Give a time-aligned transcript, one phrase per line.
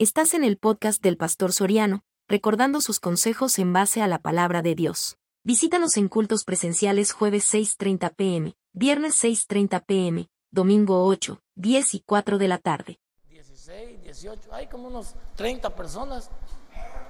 [0.00, 4.62] Estás en el podcast del Pastor Soriano, recordando sus consejos en base a la palabra
[4.62, 5.18] de Dios.
[5.42, 12.38] Visítanos en cultos presenciales jueves 6.30 pm, viernes 6.30 pm, domingo 8, 10 y 4
[12.38, 13.00] de la tarde.
[13.28, 16.30] 16, 18, hay como unos 30 personas.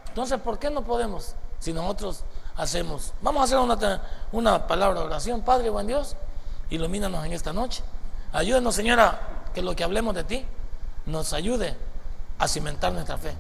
[0.09, 2.25] Entonces, ¿por qué no podemos si nosotros
[2.57, 3.12] hacemos?
[3.20, 4.02] Vamos a hacer una,
[4.32, 5.43] una palabra de oración.
[5.43, 6.16] Padre, buen Dios,
[6.70, 7.82] ilumínanos en esta noche.
[8.32, 10.46] Ayúdenos, Señora, que lo que hablemos de ti
[11.05, 11.77] nos ayude
[12.39, 13.34] a cimentar nuestra fe.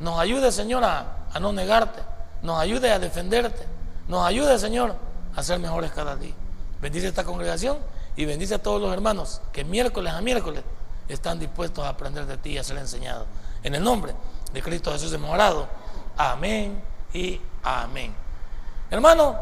[0.00, 2.02] Nos ayude, Señor, a, no negarte.
[2.42, 3.66] Nos ayude a defenderte.
[4.08, 4.96] Nos ayude, Señor,
[5.34, 6.34] a ser mejores cada día.
[6.80, 7.78] Bendice esta congregación
[8.16, 10.64] y bendice a todos los hermanos que miércoles a miércoles
[11.08, 13.26] están dispuestos a aprender de ti y a ser enseñados.
[13.62, 14.14] En el nombre
[14.52, 15.68] de Cristo Jesús de morado.
[16.16, 16.82] Amén
[17.14, 18.14] y amén.
[18.90, 19.36] Hermano,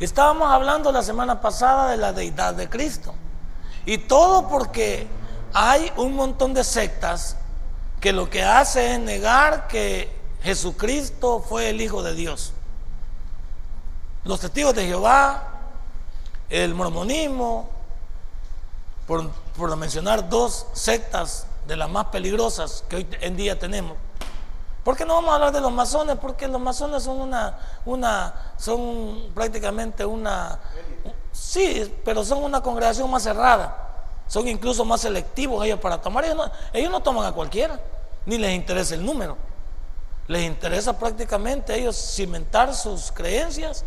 [0.00, 3.14] estábamos hablando la semana pasada de la deidad de Cristo.
[3.86, 5.06] Y todo porque
[5.54, 7.36] hay un montón de sectas
[8.00, 10.10] que lo que hace es negar que
[10.42, 12.54] Jesucristo fue el Hijo de Dios.
[14.24, 15.48] Los testigos de Jehová,
[16.48, 17.68] el mormonismo,
[19.06, 23.96] por, mencionar dos sectas de las más peligrosas que hoy en día tenemos.
[24.82, 26.16] ¿Por qué no vamos a hablar de los masones?
[26.16, 30.58] Porque los masones son una, una, son prácticamente una,
[31.32, 33.89] sí, pero son una congregación más cerrada
[34.30, 36.24] son incluso más selectivos ellos para tomar.
[36.72, 37.80] Ellos no, toman a cualquiera,
[38.26, 39.36] ni les interesa el número.
[40.28, 43.84] Les interesa prácticamente ellos cimentar sus creencias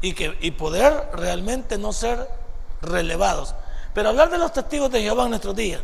[0.00, 2.28] y, que, y poder realmente no ser
[2.82, 3.54] relevados.
[3.94, 5.82] Pero hablar de los testigos de Jehová en nuestros días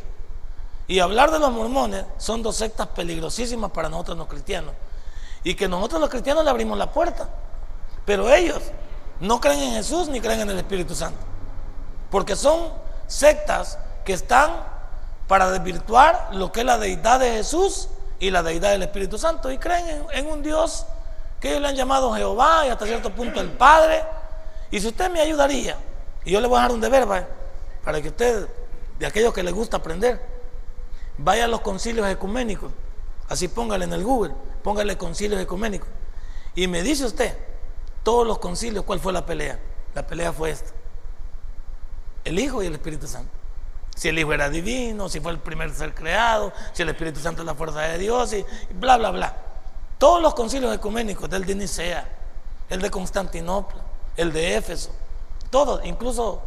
[0.88, 4.74] y hablar de los mormones son dos sectas peligrosísimas para nosotros los cristianos.
[5.44, 7.28] Y que nosotros los cristianos le abrimos la puerta.
[8.04, 8.64] Pero ellos
[9.20, 11.20] no creen en Jesús ni creen en el Espíritu Santo.
[12.10, 14.52] Porque son sectas que están
[15.26, 19.50] para desvirtuar lo que es la deidad de Jesús y la deidad del Espíritu Santo
[19.50, 20.86] y creen en, un Dios
[21.40, 24.02] que ellos le han llamado Jehová y hasta cierto punto el Padre.
[24.70, 25.76] Y si usted me ayudaría,
[26.24, 27.06] y yo le voy a dejar un deber
[27.84, 28.48] para que usted,
[28.98, 30.20] de aquellos que les gusta aprender,
[31.18, 32.72] vaya a los concilios ecuménicos,
[33.28, 35.88] así póngale en el Google, póngale concilios ecuménicos,
[36.54, 37.36] y me dice usted,
[38.02, 39.58] todos los concilios, ¿cuál fue la pelea?
[39.94, 40.75] La pelea fue esta
[42.26, 43.30] el Hijo y el Espíritu Santo.
[43.94, 47.42] Si el Hijo era divino, si fue el primer ser creado, si el Espíritu Santo
[47.42, 48.44] es la fuerza de Dios, y
[48.74, 49.34] bla, bla, bla.
[49.96, 52.06] Todos los concilios ecuménicos, del de Nicea,
[52.68, 53.80] el de Constantinopla,
[54.16, 54.90] el de Éfeso,
[55.50, 56.42] todos, incluso,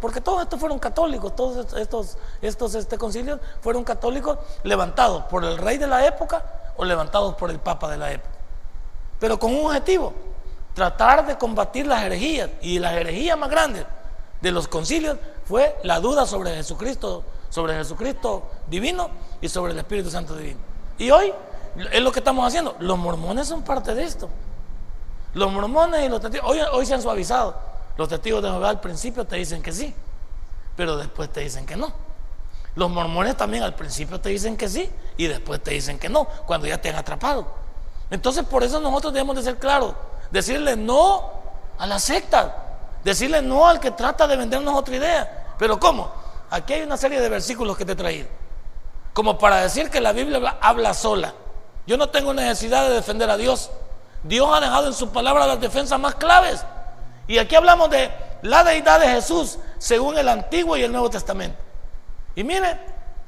[0.00, 5.58] porque todos estos fueron católicos, todos estos, estos este, concilios fueron católicos levantados por el
[5.58, 6.42] rey de la época
[6.76, 8.34] o levantados por el papa de la época.
[9.20, 10.14] Pero con un objetivo,
[10.74, 13.84] tratar de combatir las herejías y las herejías más grandes
[14.42, 19.10] de los concilios fue la duda sobre Jesucristo, sobre Jesucristo divino
[19.40, 20.60] y sobre el Espíritu Santo divino.
[20.98, 21.32] Y hoy
[21.90, 22.76] es lo que estamos haciendo.
[22.80, 24.28] Los mormones son parte de esto.
[25.34, 27.56] Los mormones y los testigos, hoy, hoy se han suavizado.
[27.96, 29.94] Los testigos de Jehová al principio te dicen que sí,
[30.76, 31.92] pero después te dicen que no.
[32.74, 36.26] Los mormones también al principio te dicen que sí y después te dicen que no,
[36.46, 37.46] cuando ya te han atrapado.
[38.10, 39.94] Entonces por eso nosotros debemos de ser claros,
[40.30, 41.30] decirle no
[41.78, 42.61] a la secta,
[43.04, 45.54] Decirle no al que trata de vendernos otra idea.
[45.58, 46.10] Pero ¿cómo?
[46.50, 48.28] Aquí hay una serie de versículos que te he traído.
[49.12, 51.34] Como para decir que la Biblia habla sola.
[51.86, 53.70] Yo no tengo necesidad de defender a Dios.
[54.22, 56.64] Dios ha dejado en su palabra las defensas más claves.
[57.26, 58.10] Y aquí hablamos de
[58.42, 61.58] la deidad de Jesús según el Antiguo y el Nuevo Testamento.
[62.34, 62.78] Y mire,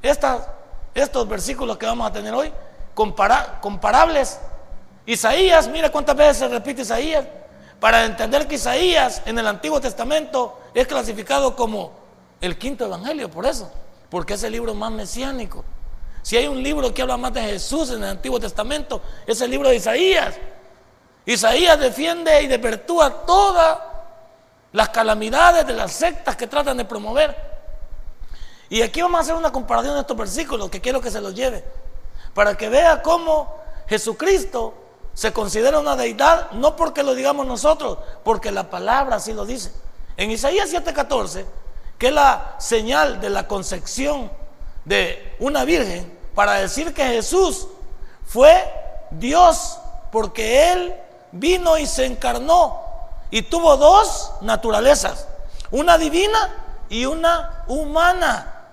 [0.02, 2.52] estos versículos que vamos a tener hoy,
[2.94, 4.38] comparables.
[5.06, 7.24] Isaías, mire cuántas veces se repite Isaías
[7.84, 11.92] para entender que Isaías en el Antiguo Testamento es clasificado como
[12.40, 13.70] el quinto evangelio, por eso,
[14.08, 15.62] porque es el libro más mesiánico.
[16.22, 19.50] Si hay un libro que habla más de Jesús en el Antiguo Testamento, es el
[19.50, 20.34] libro de Isaías.
[21.26, 23.78] Isaías defiende y desvirtúa todas
[24.72, 27.36] las calamidades de las sectas que tratan de promover.
[28.70, 31.34] Y aquí vamos a hacer una comparación de estos versículos que quiero que se los
[31.34, 31.62] lleve,
[32.32, 34.83] para que vea cómo Jesucristo
[35.14, 39.72] se considera una deidad no porque lo digamos nosotros, porque la palabra así lo dice.
[40.16, 41.46] En Isaías 7:14,
[41.98, 44.30] que es la señal de la concepción
[44.84, 47.68] de una virgen, para decir que Jesús
[48.26, 48.64] fue
[49.12, 49.78] Dios,
[50.10, 50.94] porque Él
[51.32, 52.82] vino y se encarnó
[53.30, 55.28] y tuvo dos naturalezas,
[55.70, 58.68] una divina y una humana.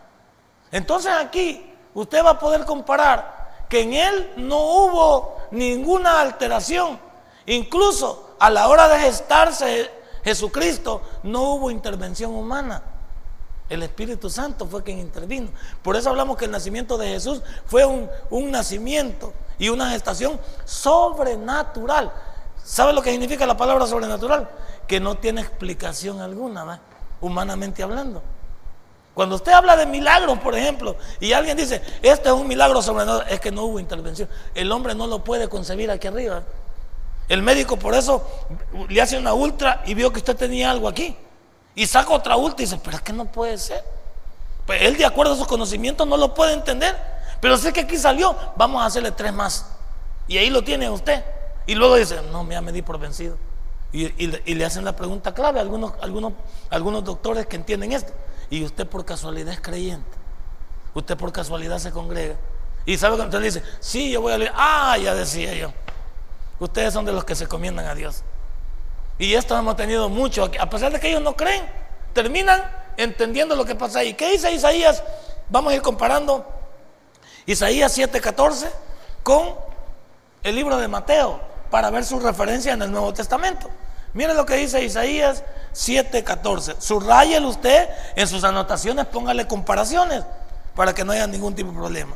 [0.72, 7.00] Entonces aquí usted va a poder comparar que en Él no hubo ninguna alteración.
[7.46, 9.92] Incluso a la hora de gestarse
[10.24, 12.84] Jesucristo no hubo intervención humana.
[13.70, 15.50] El Espíritu Santo fue quien intervino.
[15.82, 22.12] Por eso hablamos que el nacimiento de Jesús fue un, nacimiento y una gestación sobrenatural.
[22.64, 24.50] ¿Sabe lo que significa la palabra sobrenatural?
[24.88, 26.82] Que no tiene explicación alguna,
[27.22, 28.22] humanamente hablando.
[29.14, 33.32] Cuando usted habla de milagros, por ejemplo, y alguien dice, este es un milagro sobrenatural,
[33.32, 34.30] es que no hubo intervención.
[34.56, 36.44] El hombre no lo puede concebir aquí arriba.
[37.28, 38.26] El médico por eso
[38.90, 41.16] le hace una ultra y vio que usted tenía algo aquí.
[41.76, 43.84] Y saca otra ultra y dice, pero es que no puede ser.
[44.66, 46.96] Pues él de acuerdo a sus conocimientos no lo puede entender.
[47.42, 49.66] Pero sé que aquí salió, vamos a hacerle tres más.
[50.28, 51.24] Y ahí lo tiene usted.
[51.66, 53.38] Y luego dice, no, ya me di por vencido.
[53.94, 56.34] Y, le hacen la pregunta clave a algunos, algunos,
[56.70, 58.14] algunos doctores que entienden esto.
[58.52, 60.18] Y usted por casualidad es creyente.
[60.94, 62.36] Usted por casualidad se congrega.
[62.86, 64.52] Y sabe que usted dice, sí, yo voy a leer.
[64.54, 65.72] Ah, ya decía yo.
[66.60, 68.24] Ustedes son de los que se comiendan a Dios.
[69.18, 71.64] Y esto hemos tenido mucho, a pesar de que ellos no creen,
[72.14, 74.14] terminan entendiendo lo que pasa ahí.
[74.14, 75.02] ¿Qué dice Isaías?
[75.50, 76.46] Vamos a ir comparando
[77.46, 78.70] Isaías 7:14
[79.24, 79.56] con
[80.44, 81.40] el libro de Mateo
[81.70, 83.70] para ver su referencia en el Nuevo Testamento.
[84.14, 85.44] Mire lo que dice Isaías
[85.74, 86.76] 7:14.
[86.80, 90.24] Subrayelo usted en sus anotaciones, póngale comparaciones
[90.76, 92.16] para que no haya ningún tipo de problema.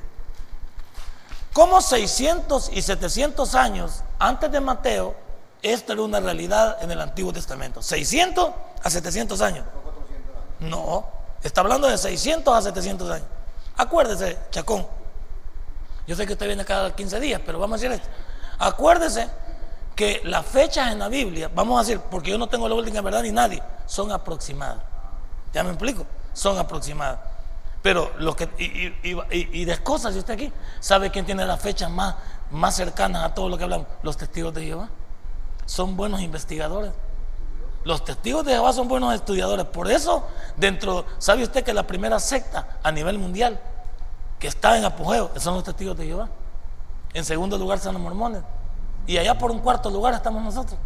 [1.54, 5.16] Como 600 y 700 años antes de Mateo,
[5.62, 7.82] esto era una realidad en el Antiguo Testamento.
[7.82, 8.52] 600
[8.84, 9.66] a 700 años.
[10.60, 11.08] No,
[11.44, 13.28] está hablando de 600 a 700 años.
[13.78, 14.86] Acuérdese, Chacón.
[16.08, 18.08] Yo sé que usted viene cada 15 días, pero vamos a decir esto.
[18.60, 19.28] Acuérdese
[19.96, 23.02] que las fechas en la Biblia, vamos a decir, porque yo no tengo la última
[23.02, 24.84] verdad ni nadie, son aproximadas.
[25.54, 26.06] ¿Ya me explico?
[26.34, 27.20] Son aproximadas.
[27.82, 32.16] Pero lo que, y, de cosas, si usted aquí, ¿sabe quién tiene las fechas más,
[32.52, 33.88] más cercanas a todo lo que hablamos?
[34.02, 34.90] Los testigos de Jehová.
[35.66, 36.92] Son buenos investigadores.
[37.84, 39.66] Los testigos de Jehová son buenos estudiadores.
[39.68, 40.28] Por eso,
[40.58, 43.62] dentro, ¿sabe usted que la primera secta a nivel mundial
[44.40, 46.28] que está en apogeo son los testigos de Jehová?
[47.14, 48.42] En segundo lugar son los mormones.
[49.08, 50.78] Y allá por un cuarto lugar estamos nosotros.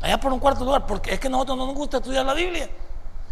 [0.00, 2.34] Allá por un cuarto lugar, porque es que a nosotros no nos gusta estudiar la
[2.34, 2.68] Biblia.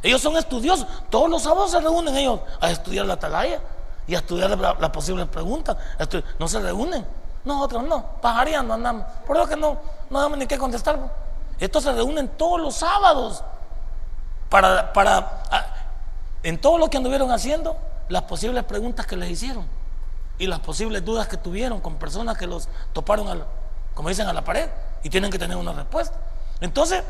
[0.03, 0.87] Ellos son estudiosos.
[1.11, 3.61] Todos los sábados se reúnen ellos a estudiar la atalaya
[4.07, 5.77] y a estudiar las posibles preguntas.
[6.39, 7.07] No se reúnen.
[7.45, 9.07] Nosotros no, pajareando andamos.
[9.27, 9.79] Por eso que no,
[10.11, 10.99] no damos ni qué contestar.
[11.59, 13.43] Estos se reúnen todos los sábados
[14.51, 15.43] para, para
[16.43, 17.77] en todo lo que anduvieron haciendo,
[18.09, 19.67] las posibles preguntas que les hicieron
[20.39, 23.47] y las posibles dudas que tuvieron con personas que los toparon al,
[23.97, 24.69] como dicen, a la pared
[25.03, 26.19] y tienen que tener una respuesta.
[26.61, 27.03] Entonces,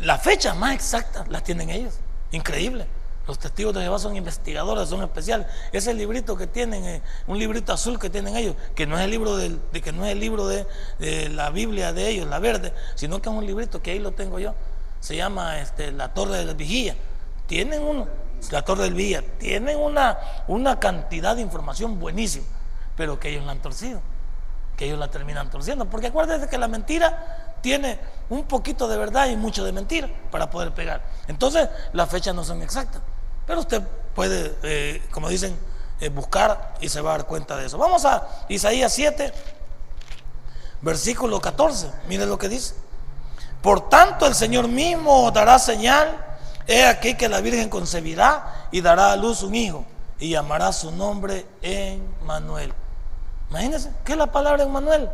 [0.00, 1.94] las fechas más exactas las tienen ellos.
[2.32, 2.84] Increíble.
[3.28, 5.46] Los testigos de Jehová son investigadores, son especiales.
[5.70, 9.12] Ese librito que tienen, eh, un librito azul que tienen ellos, que no es el
[9.12, 10.66] libro de, que no es el libro de,
[11.30, 14.40] la Biblia de ellos, la verde, sino que es un librito que ahí lo tengo
[14.40, 14.56] yo.
[14.98, 16.96] Se llama este, La Torre de la Vigía.
[17.46, 18.08] Tienen uno,
[18.50, 20.18] la Torre del Vigía, tienen una,
[20.48, 22.46] una cantidad de información buenísima,
[22.96, 24.00] pero que ellos la han torcido
[24.84, 25.86] ellos la terminan torciendo.
[25.86, 27.98] Porque acuérdense que la mentira tiene
[28.28, 31.02] un poquito de verdad y mucho de mentira para poder pegar.
[31.28, 33.02] Entonces, las fechas no son exactas.
[33.46, 33.82] Pero usted
[34.14, 35.58] puede, eh, como dicen,
[36.00, 37.78] eh, buscar y se va a dar cuenta de eso.
[37.78, 39.32] Vamos a Isaías 7,
[40.80, 41.90] versículo 14.
[42.08, 42.74] Mire lo que dice.
[43.62, 46.36] Por tanto, el Señor mismo dará señal.
[46.66, 49.84] He aquí que la Virgen concebirá y dará a luz un hijo
[50.18, 52.72] y llamará su nombre en Manuel.
[53.52, 55.10] Imagínense, ¿qué es la palabra Manuel?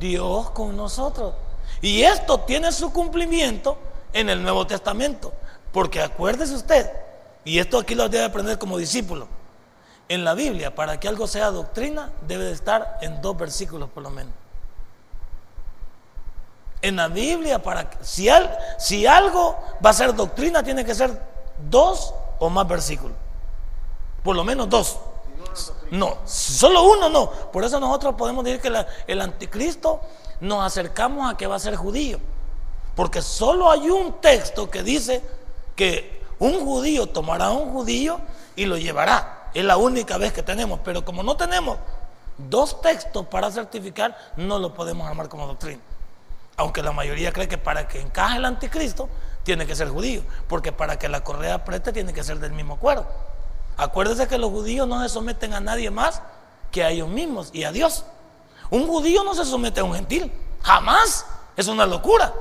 [0.00, 1.34] Dios con nosotros.
[1.82, 3.76] Y esto tiene su cumplimiento
[4.14, 5.30] en el Nuevo Testamento.
[5.72, 6.90] Porque acuérdese usted,
[7.44, 9.28] y esto aquí lo debe aprender como discípulo.
[10.08, 14.02] En la Biblia, para que algo sea doctrina, debe de estar en dos versículos por
[14.02, 14.32] lo menos.
[16.80, 18.30] En la Biblia, para si,
[18.78, 21.20] si algo va a ser doctrina, tiene que ser
[21.68, 23.18] dos o más versículos.
[24.24, 24.98] Por lo menos dos.
[25.92, 27.30] No, solo uno no.
[27.30, 28.72] Por eso nosotros podemos decir que
[29.06, 30.00] el anticristo
[30.40, 32.18] nos acercamos a que va a ser judío.
[32.96, 35.22] Porque solo hay un texto que dice
[35.76, 38.20] que un judío tomará a un judío
[38.56, 39.50] y lo llevará.
[39.52, 40.80] Es la única vez que tenemos.
[40.82, 41.76] Pero como no tenemos
[42.38, 45.82] dos textos para certificar, no lo podemos armar como doctrina.
[46.56, 49.10] Aunque la mayoría cree que para que encaje el anticristo
[49.42, 50.22] tiene que ser judío.
[50.48, 53.06] Porque para que la correa apriete tiene que ser del mismo acuerdo.
[53.76, 56.22] Acuérdese que los judíos no se someten a nadie más
[56.70, 58.04] que a ellos mismos y a Dios.
[58.70, 61.26] Un judío no se somete a un gentil, jamás.
[61.56, 62.32] Es una locura.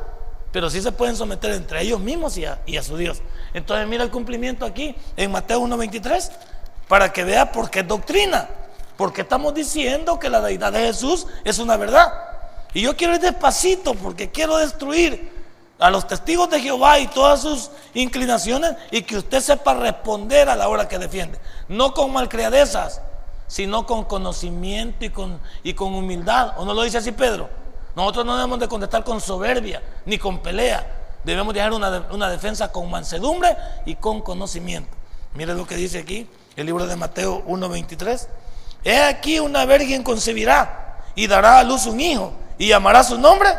[0.51, 3.21] Pero sí se pueden someter entre ellos mismos y a, su Dios.
[3.53, 6.31] Entonces mira el cumplimiento aquí en Mateo 1.23
[6.87, 8.49] para que vea por qué es doctrina.
[8.97, 12.13] Porque estamos diciendo que la deidad de Jesús es una verdad.
[12.73, 15.40] Y yo quiero ir despacito porque quiero destruir
[15.81, 20.55] a los testigos de Jehová y todas sus inclinaciones y que usted sepa responder a
[20.55, 21.39] la hora que defiende.
[21.67, 23.01] No con malcriadezas,
[23.47, 26.53] sino con conocimiento y con, y con humildad.
[26.57, 27.49] ¿O no lo dice así Pedro?
[27.95, 30.85] Nosotros no debemos de contestar con soberbia ni con pelea.
[31.23, 34.95] Debemos dejar una, una defensa con mansedumbre y con conocimiento.
[35.33, 38.27] Mire lo que dice aquí el libro de Mateo 1.23.
[38.83, 43.49] He aquí una virgen concebirá y dará a luz un hijo y llamará su nombre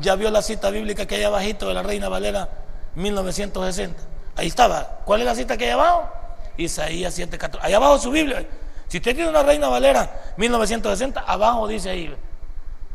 [0.00, 2.48] ya vio la cita bíblica que hay abajito de la Reina Valera
[2.94, 4.02] 1960.
[4.36, 5.00] Ahí estaba.
[5.04, 6.08] ¿Cuál es la cita que hay abajo?
[6.56, 7.58] Isaías 7:14.
[7.62, 8.46] Ahí abajo su Biblia.
[8.88, 12.14] Si usted tiene una Reina Valera 1960, abajo dice ahí,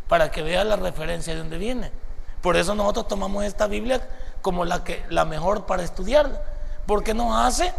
[0.07, 1.91] para que vea la referencia de dónde viene.
[2.41, 4.07] Por eso nosotros tomamos esta Biblia
[4.41, 6.41] como la, que, la mejor para estudiarla,
[6.85, 7.73] porque nos hace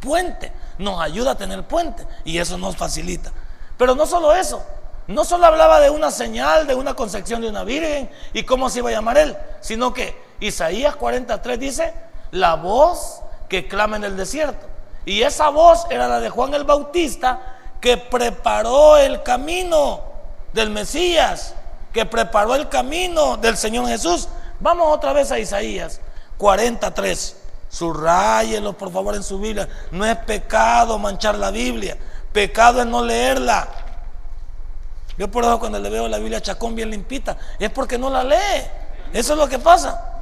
[0.00, 3.30] puente, nos ayuda a tener puente y eso nos facilita.
[3.76, 4.64] Pero no solo eso,
[5.08, 8.80] no solo hablaba de una señal, de una concepción de una virgen y cómo se
[8.80, 11.94] iba a llamar él, sino que Isaías 43 dice,
[12.30, 14.66] la voz que clama en el desierto.
[15.06, 17.40] Y esa voz era la de Juan el Bautista
[17.80, 20.02] que preparó el camino
[20.52, 21.54] del Mesías,
[21.90, 24.28] que preparó el camino del Señor Jesús.
[24.60, 26.02] Vamos otra vez a Isaías
[26.36, 27.36] 43.
[27.70, 29.66] Subrayelo por favor en su Biblia.
[29.90, 31.96] No es pecado manchar la Biblia.
[32.30, 33.68] Pecado es no leerla.
[35.18, 38.22] Yo por eso cuando le veo la Biblia chacón bien limpita, es porque no la
[38.22, 38.62] lee.
[39.12, 40.20] Eso es lo que pasa.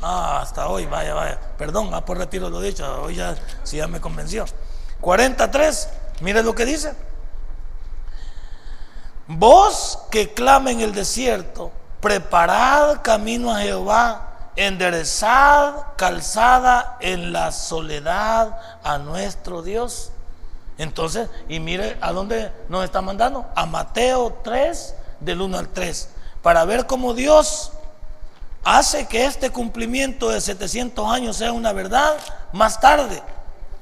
[0.00, 1.38] Ah, hasta hoy, vaya, vaya.
[1.58, 4.46] Perdón, ah, por retiro lo dicho, hoy ya, sí ya me convenció.
[5.00, 5.88] 43,
[6.20, 6.94] mire lo que dice.
[9.26, 18.58] Vos que clama en el desierto, preparad camino a Jehová, enderezad calzada en la soledad
[18.82, 20.12] a nuestro Dios.
[20.78, 26.08] Entonces, y mire a dónde nos está mandando, a Mateo 3, del 1 al 3,
[26.42, 27.72] para ver cómo Dios
[28.64, 32.16] hace que este cumplimiento de 700 años sea una verdad
[32.52, 33.22] más tarde,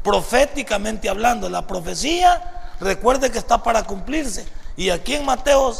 [0.02, 1.48] proféticamente hablando.
[1.50, 4.46] La profecía, recuerde que está para cumplirse.
[4.76, 5.74] Y aquí en Mateo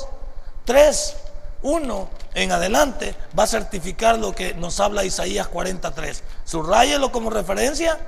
[0.64, 1.16] 3,
[1.62, 6.22] 1 en adelante, va a certificar lo que nos habla Isaías 43.
[6.44, 7.98] Subrayelo como referencia,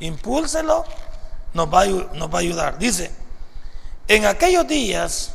[0.00, 0.84] impúlselo
[1.56, 2.78] nos va, a, ayudar.
[2.78, 3.10] Dice,
[4.06, 5.32] en aquellos días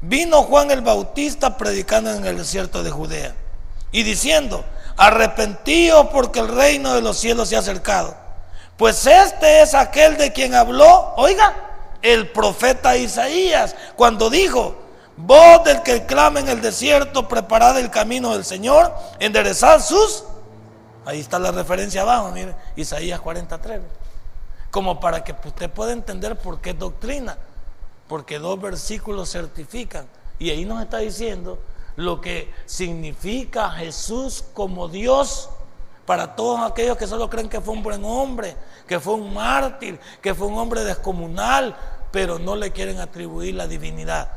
[0.00, 3.34] vino Juan el Bautista predicando en el desierto de Judea
[3.92, 4.64] y diciendo,
[4.96, 8.16] arrepentíos porque el reino de los cielos se ha acercado.
[8.76, 11.54] Pues este es aquel de quien habló, oiga,
[12.00, 14.76] el profeta Isaías, cuando dijo,
[15.16, 20.24] voz del que clama en el desierto, preparad el camino del Señor, enderezad sus...
[21.04, 23.80] Ahí está la referencia abajo, mire, Isaías 43
[24.70, 27.38] como para que usted pueda entender por qué doctrina,
[28.06, 30.06] porque dos versículos certifican.
[30.38, 31.58] Y ahí nos está diciendo
[31.96, 35.50] lo que significa Jesús como Dios
[36.06, 38.56] para todos aquellos que solo creen que fue un buen hombre,
[38.86, 41.76] que fue un mártir, que fue un hombre descomunal,
[42.10, 44.28] pero no le quieren atribuir la divinidad.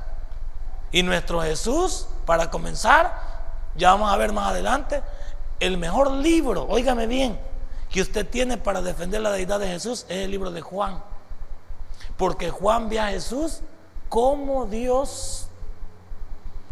[0.92, 3.16] Y nuestro Jesús, para comenzar,
[3.76, 5.02] ya vamos a ver más adelante,
[5.62, 7.40] el mejor libro, óigame bien,
[7.92, 11.04] que usted tiene para defender la deidad de Jesús es el libro de Juan.
[12.18, 13.60] Porque Juan ve a Jesús
[14.08, 15.48] como Dios.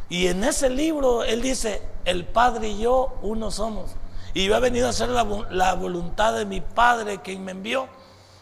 [0.08, 3.92] Y en ese libro él dice, el Padre y yo uno somos.
[4.34, 7.88] Y yo he venido a hacer la, voluntad de mi Padre quien me envió.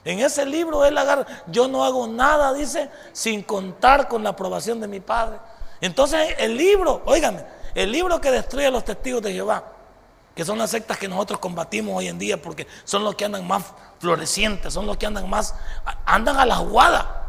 [0.06, 4.80] En ese libro él agarra, yo no hago nada, dice, sin contar con la aprobación
[4.80, 5.40] de mi Padre.
[5.82, 7.44] Entonces el libro, óigame,
[7.74, 9.77] el libro que destruye a los testigos de Jehová,
[10.38, 13.48] que son las sectas que nosotros combatimos hoy en día porque son los que andan
[13.48, 15.56] más florecientes, son los que andan más,
[16.06, 17.24] andan a la jugada.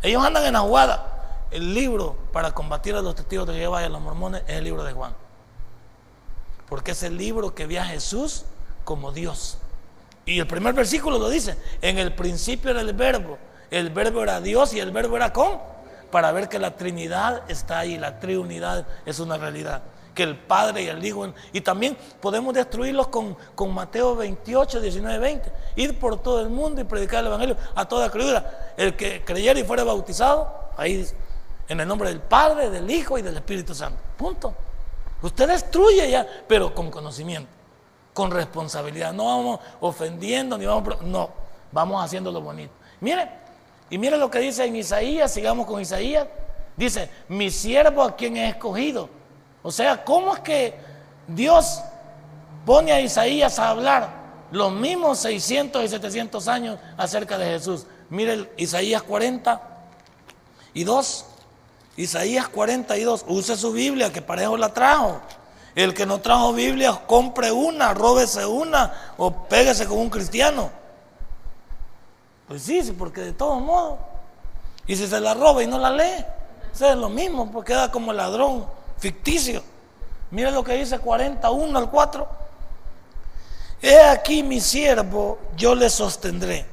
[0.00, 1.48] Ellos andan en la jugada.
[1.50, 4.62] El libro para combatir a los testigos de Jehová y a los mormones es el
[4.62, 5.12] libro de Juan.
[6.68, 8.44] Porque es el libro que ve a Jesús
[8.84, 9.58] como Dios.
[10.24, 13.38] Y el primer versículo lo dice, en el principio era el verbo,
[13.72, 15.58] el verbo era Dios y el verbo era con,
[16.12, 19.82] para ver que la Trinidad está ahí, la Trinidad es una realidad
[20.16, 21.32] que el Padre y el Hijo.
[21.52, 25.52] Y también podemos destruirlos con, con Mateo 28, 19, 20.
[25.76, 28.72] Ir por todo el mundo y predicar el Evangelio a toda criatura.
[28.76, 31.06] El que creyera y fuera bautizado, ahí
[31.68, 34.00] en el nombre del Padre, del Hijo y del Espíritu Santo.
[34.16, 34.54] Punto.
[35.22, 37.48] Usted destruye ya, pero con conocimiento,
[38.12, 39.12] con responsabilidad.
[39.12, 41.02] No vamos ofendiendo ni vamos.
[41.02, 41.30] No,
[41.70, 42.72] vamos haciendo lo bonito.
[43.00, 43.28] Mire,
[43.90, 46.26] y mire lo que dice en Isaías, sigamos con Isaías.
[46.76, 49.08] Dice, mi siervo a quien he escogido
[49.62, 50.78] o sea, ¿cómo es que
[51.26, 51.80] Dios
[52.64, 57.86] pone a Isaías a hablar los mismos 600 y 700 años acerca de Jesús?
[58.08, 59.60] Mire Isaías 40
[60.74, 61.24] y 2.
[61.96, 63.24] Isaías 42.
[63.26, 65.20] Use su Biblia, que para eso la trajo.
[65.74, 70.70] El que no trajo Biblia, compre una, róbese una o péguese con un cristiano.
[72.48, 73.98] Pues sí, sí, porque de todos modos.
[74.86, 76.24] Y si se la roba y no la lee,
[76.72, 78.66] es lo mismo, porque queda como ladrón
[78.98, 79.62] ficticio.
[80.30, 82.28] Mira lo que dice 41 al 4.
[83.82, 86.66] He aquí mi siervo, yo le sostendré.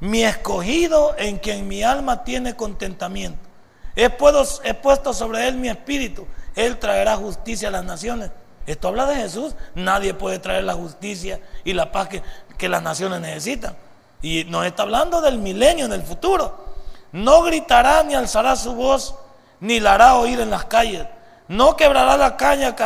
[0.00, 3.50] Mi escogido en quien mi alma tiene contentamiento.
[3.96, 6.26] He puesto, sobre él mi espíritu.
[6.54, 8.30] Él traerá justicia a las naciones.
[8.66, 9.54] Esto habla de Jesús.
[9.74, 12.22] Nadie puede traer la justicia y la paz que,
[12.56, 13.76] que las naciones necesitan.
[14.22, 16.64] Y nos está hablando del milenio, en el futuro.
[17.12, 19.14] No gritará ni alzará su voz,
[19.60, 21.06] ni la hará oír en las calles.
[21.50, 22.76] No quebrará la caña,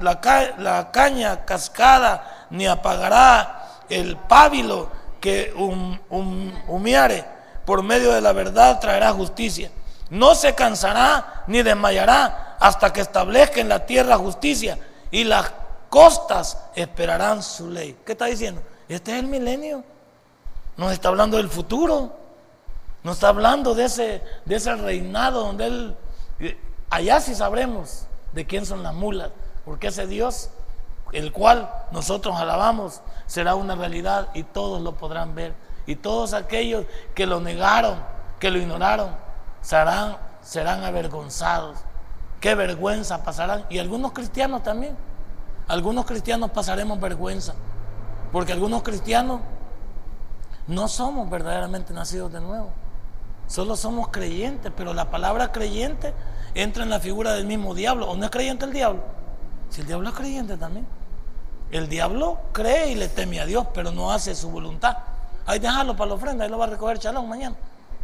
[0.00, 5.54] la, caña cascada, ni apagará el pábilo que
[6.66, 7.24] humiare.
[7.64, 9.70] Por medio de la verdad traerá justicia.
[10.10, 14.80] No se cansará ni desmayará hasta que establezca en la tierra justicia
[15.12, 15.52] y las
[15.88, 17.98] costas esperarán su ley.
[18.04, 18.60] ¿Qué está diciendo?
[18.88, 19.84] Este es el milenio.
[20.76, 22.16] Nos está hablando del futuro.
[23.04, 25.96] Nos está hablando de ese, de ese reinado donde Él...
[26.90, 29.30] Allá sí sabremos de quién son las mulas.
[29.64, 30.50] Porque ese Dios,
[31.12, 35.54] el cual nosotros alabamos, será una realidad y todos lo podrán ver.
[35.86, 37.98] Y todos aquellos que lo negaron,
[38.38, 39.10] que lo ignoraron,
[39.62, 41.78] serán, serán avergonzados.
[42.40, 43.64] Qué vergüenza pasarán.
[43.68, 44.96] Y algunos cristianos también.
[45.66, 47.54] Algunos cristianos pasaremos vergüenza.
[48.32, 49.40] Porque algunos cristianos
[50.66, 52.70] no somos verdaderamente nacidos de nuevo.
[53.46, 56.12] Solo somos creyentes, pero la palabra creyente
[56.62, 58.10] entra en la figura del mismo diablo.
[58.10, 59.02] ¿O no es creyente el diablo?
[59.70, 60.86] Si el diablo es creyente también.
[61.70, 64.96] El diablo cree y le teme a Dios, pero no hace su voluntad.
[65.46, 67.56] Ahí dejarlo para la ofrenda, ahí lo va a recoger Chalón mañana.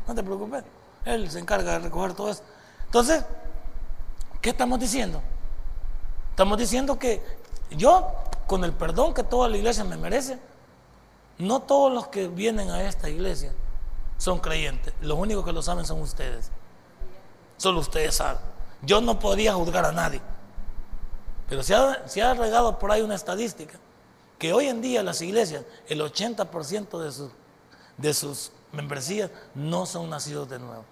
[0.07, 0.65] No te preocupes.
[1.05, 2.43] Él se encarga de recoger todo eso.
[2.87, 3.25] Entonces,
[4.41, 5.21] ¿qué estamos diciendo?
[6.31, 7.23] Estamos diciendo que
[7.71, 8.13] yo,
[8.47, 10.39] con el perdón que toda la iglesia me merece,
[11.39, 13.53] no todos los que vienen a esta iglesia
[14.19, 14.95] son creyentes.
[15.01, 16.51] Los únicos que lo saben son ustedes.
[17.57, 18.41] Solo ustedes saben.
[18.83, 20.21] Yo no podría juzgar a nadie.
[21.49, 23.79] Pero se ha, se ha regado por ahí una estadística
[24.39, 27.31] que hoy en día las iglesias, el 80% de sus,
[27.97, 30.85] de sus membresías no son nacidos de nuevo.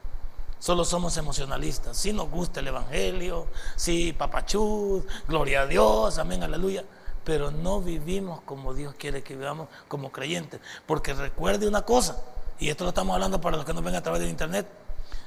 [0.59, 1.97] Solo somos emocionalistas.
[1.97, 6.85] Si nos gusta el Evangelio, si papachud, gloria a Dios, amén, aleluya.
[7.25, 10.61] Pero no vivimos como Dios quiere que vivamos como creyentes.
[10.87, 12.23] Porque recuerde una cosa,
[12.61, 14.69] y esto lo estamos hablando para los que nos ven a través de internet.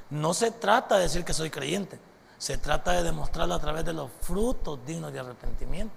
[0.10, 2.00] No se trata de decir que soy creyente,
[2.38, 5.94] se trata de demostrarlo a través de los frutos dignos de arrepentimiento.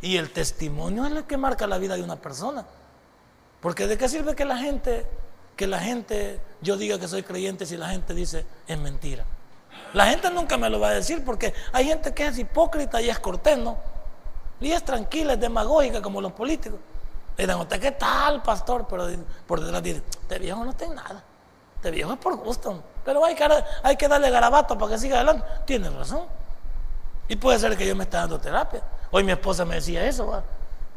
[0.00, 2.64] Y el testimonio es lo que marca la vida de una persona.
[3.60, 5.06] Porque de qué sirve que la gente
[5.60, 9.26] que la gente, yo diga que soy creyente si la gente dice es mentira.
[9.92, 13.10] La gente nunca me lo va a decir porque hay gente que es hipócrita y
[13.10, 13.76] es cortés, ¿no?
[14.58, 16.80] Y es tranquila, es demagógica como los políticos.
[17.36, 18.86] Le dan, ¿usted qué tal, pastor?
[18.88, 19.06] Pero
[19.46, 21.22] por detrás dice, este viejo no tiene nada.
[21.80, 22.82] Este viejo es por gusto.
[23.04, 23.34] Pero hay
[23.96, 25.44] que, darle garabato para que siga adelante.
[25.64, 26.24] Tiene razón.
[27.28, 28.82] Y puede ser que yo me esté dando terapia.
[29.10, 30.42] Hoy mi esposa me decía eso.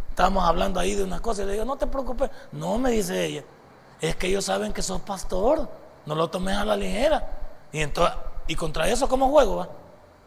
[0.09, 2.29] Estábamos hablando ahí de unas cosas y le digo, no te preocupes.
[2.51, 3.43] No, me dice ella
[4.07, 5.69] es que ellos saben que sos pastor,
[6.05, 7.25] no lo tomes a la ligera.
[7.71, 9.65] Y, contra eso, ¿cómo juego?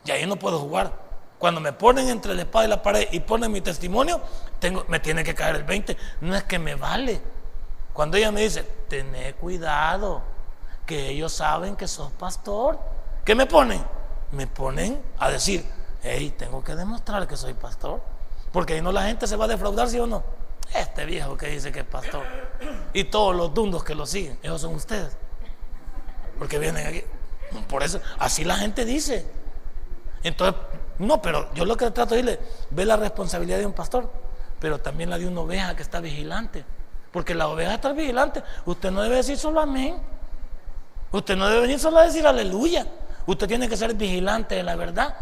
[0.07, 0.90] Y ahí no puedo jugar.
[1.38, 4.23] Cuando me ponen entre la espada y la pared y ponen mi testimonio,
[4.59, 5.95] tengo, me tiene que caer el 20.
[6.23, 7.21] No es que me vale.
[7.92, 10.23] Cuando ella me dice, tené cuidado,
[10.87, 12.79] que ellos saben que sos pastor.
[13.25, 13.85] ¿Qué me ponen?
[14.33, 15.64] Me ponen a decir,
[16.03, 18.01] hey, tengo que demostrar que soy pastor.
[18.53, 20.22] Porque ahí no la gente se va a defraudar, ¿sí o no?
[20.75, 22.22] Este viejo que dice que es pastor.
[22.92, 25.16] Y todos los dundos que lo siguen, esos son ustedes.
[26.38, 27.03] Porque vienen aquí.
[27.68, 29.27] Por eso, así la gente dice.
[30.22, 30.61] Entonces,
[30.99, 34.11] no, pero yo lo que trato de decirle, ve la responsabilidad de un pastor,
[34.59, 36.64] pero también la de una oveja que está vigilante.
[37.12, 38.42] Porque la oveja está vigilante.
[38.64, 40.01] Usted no debe decir solo amén.
[41.12, 42.87] Usted no debe venir solo a decir aleluya.
[43.27, 45.14] Usted tiene que ser vigilante de la verdad.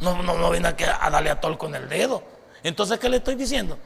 [0.00, 2.22] No, no, no viene a darle a tol con el dedo.
[2.62, 3.78] Entonces, ¿qué le estoy diciendo?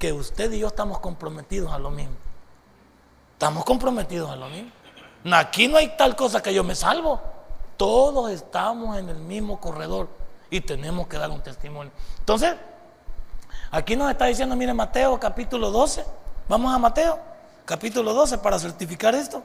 [0.00, 2.16] que usted y yo estamos comprometidos a lo mismo.
[3.34, 4.70] Estamos comprometidos a lo mismo.
[5.30, 7.20] Aquí no hay tal cosa que yo me salvo.
[7.76, 10.08] Todos estamos en el mismo corredor
[10.48, 11.92] y tenemos que dar un testimonio.
[12.18, 12.54] Entonces,
[13.70, 16.02] aquí nos está diciendo, mire Mateo capítulo 12.
[16.48, 17.18] Vamos a Mateo
[17.66, 19.42] capítulo 12 para certificar esto.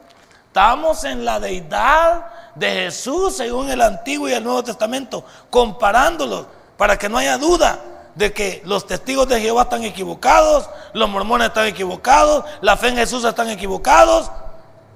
[0.55, 6.45] Estamos en la deidad de Jesús según el Antiguo y el Nuevo Testamento, comparándolos
[6.77, 7.77] para que no haya duda
[8.15, 12.95] de que los testigos de Jehová están equivocados, los mormones están equivocados, la fe en
[12.95, 14.31] Jesús están equivocados,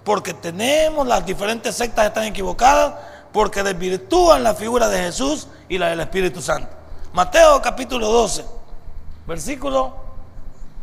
[0.05, 2.93] porque tenemos las diferentes sectas están equivocadas,
[3.33, 6.69] porque desvirtúan la figura de Jesús y la del Espíritu Santo.
[7.11, 8.45] Mateo capítulo 12,
[9.27, 9.93] versículo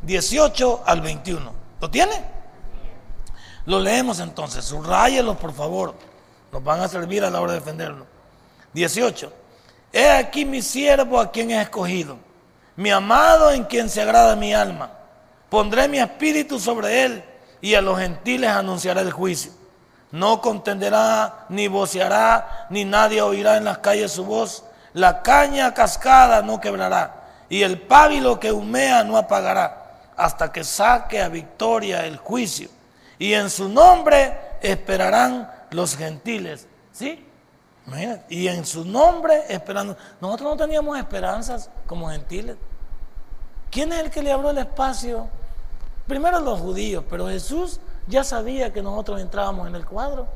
[0.02, 1.50] 18 al 21.
[1.80, 2.35] ¿Lo tiene?
[3.66, 5.94] Lo leemos entonces, subrayelo por favor.
[6.52, 8.06] Nos van a servir a la hora de defenderlo.
[8.72, 9.32] 18.
[9.92, 12.18] He aquí mi siervo a quien he escogido,
[12.76, 14.90] mi amado en quien se agrada mi alma.
[15.48, 17.24] Pondré mi espíritu sobre él
[17.60, 19.52] y a los gentiles anunciará el juicio.
[20.12, 24.64] No contenderá, ni voceará, ni nadie oirá en las calles su voz.
[24.92, 31.20] La caña cascada no quebrará, y el pábilo que humea no apagará, hasta que saque
[31.20, 32.75] a victoria el juicio.
[33.18, 36.66] Y en su nombre esperarán los gentiles.
[36.92, 37.26] ¿Sí?
[38.28, 39.96] Y en su nombre esperando.
[40.20, 42.56] Nosotros no teníamos esperanzas como gentiles.
[43.70, 45.28] ¿Quién es el que le abrió el espacio?
[46.06, 50.26] Primero los judíos, pero Jesús ya sabía que nosotros entrábamos en el cuadro.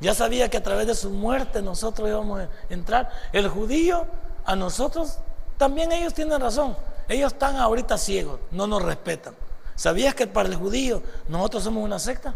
[0.00, 3.10] Ya sabía que a través de su muerte nosotros íbamos a entrar.
[3.32, 4.06] El judío,
[4.44, 5.18] a nosotros,
[5.56, 6.76] también ellos tienen razón.
[7.08, 9.34] Ellos están ahorita ciegos, no nos respetan.
[9.78, 12.34] ¿Sabías que para el judío nosotros somos una secta?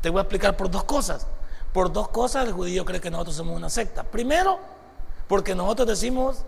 [0.00, 1.26] Te voy a explicar por dos cosas.
[1.74, 4.04] Por dos cosas el judío cree que nosotros somos una secta.
[4.04, 4.58] Primero,
[5.28, 6.38] porque nosotros decimos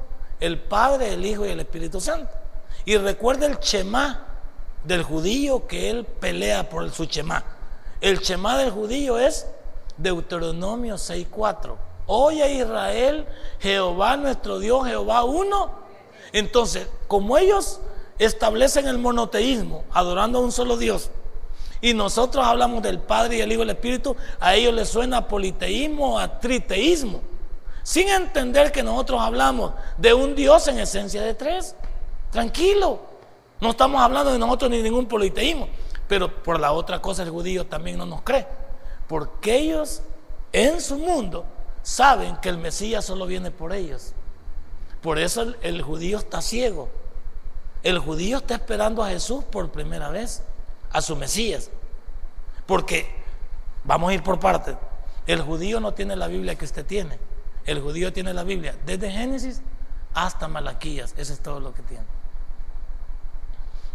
[0.40, 2.32] el Padre, el Hijo y el Espíritu Santo.
[2.86, 4.24] Y recuerda el Shema
[4.82, 7.44] del judío que él pelea por su Shema.
[8.00, 9.46] El Shema del judío es
[9.98, 11.76] Deuteronomio 6.4.
[12.06, 13.26] Oye Israel,
[13.58, 15.70] Jehová nuestro Dios, Jehová uno.
[16.32, 17.82] Entonces, como ellos
[18.18, 21.10] establecen el monoteísmo, adorando a un solo Dios,
[21.80, 25.28] y nosotros hablamos del Padre y el Hijo y el Espíritu, a ellos les suena
[25.28, 27.20] politeísmo, a triteísmo,
[27.82, 31.74] sin entender que nosotros hablamos de un Dios en esencia de tres.
[32.30, 33.00] Tranquilo,
[33.60, 35.68] no estamos hablando de nosotros ni ningún politeísmo,
[36.08, 38.46] pero por la otra cosa el judío también no nos cree,
[39.06, 40.02] porque ellos
[40.52, 41.44] en su mundo
[41.82, 44.12] saben que el Mesías solo viene por ellos.
[45.00, 46.88] Por eso el judío está ciego.
[47.82, 50.42] El judío está esperando a Jesús por primera vez
[50.90, 51.70] a su Mesías.
[52.66, 53.08] Porque,
[53.84, 54.76] vamos a ir por partes,
[55.26, 57.18] el judío no tiene la Biblia que usted tiene.
[57.66, 59.62] El judío tiene la Biblia desde Génesis
[60.14, 61.14] hasta Malaquías.
[61.16, 62.04] Eso es todo lo que tiene.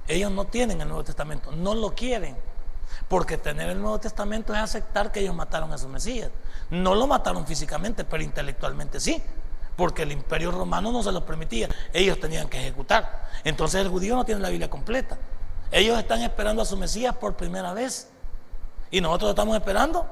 [0.08, 2.36] Ellos no tienen el Nuevo Testamento, no lo quieren.
[3.08, 6.30] Porque tener el Nuevo Testamento es aceptar que ellos mataron a su Mesías.
[6.70, 9.22] No lo mataron físicamente, pero intelectualmente sí.
[9.76, 11.68] Porque el imperio romano no se lo permitía.
[11.94, 13.30] Ellos tenían que ejecutar.
[13.44, 15.18] Entonces el judío no tiene la Biblia completa.
[15.72, 18.10] Ellos están esperando a su Mesías por primera vez.
[18.92, 20.06] Y nosotros estamos esperando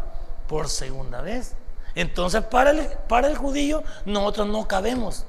[0.48, 1.54] por segunda vez.
[1.94, 5.26] Entonces para el, para el judío nosotros no cabemos.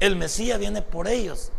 [0.00, 1.50] El Mesías viene por ellos.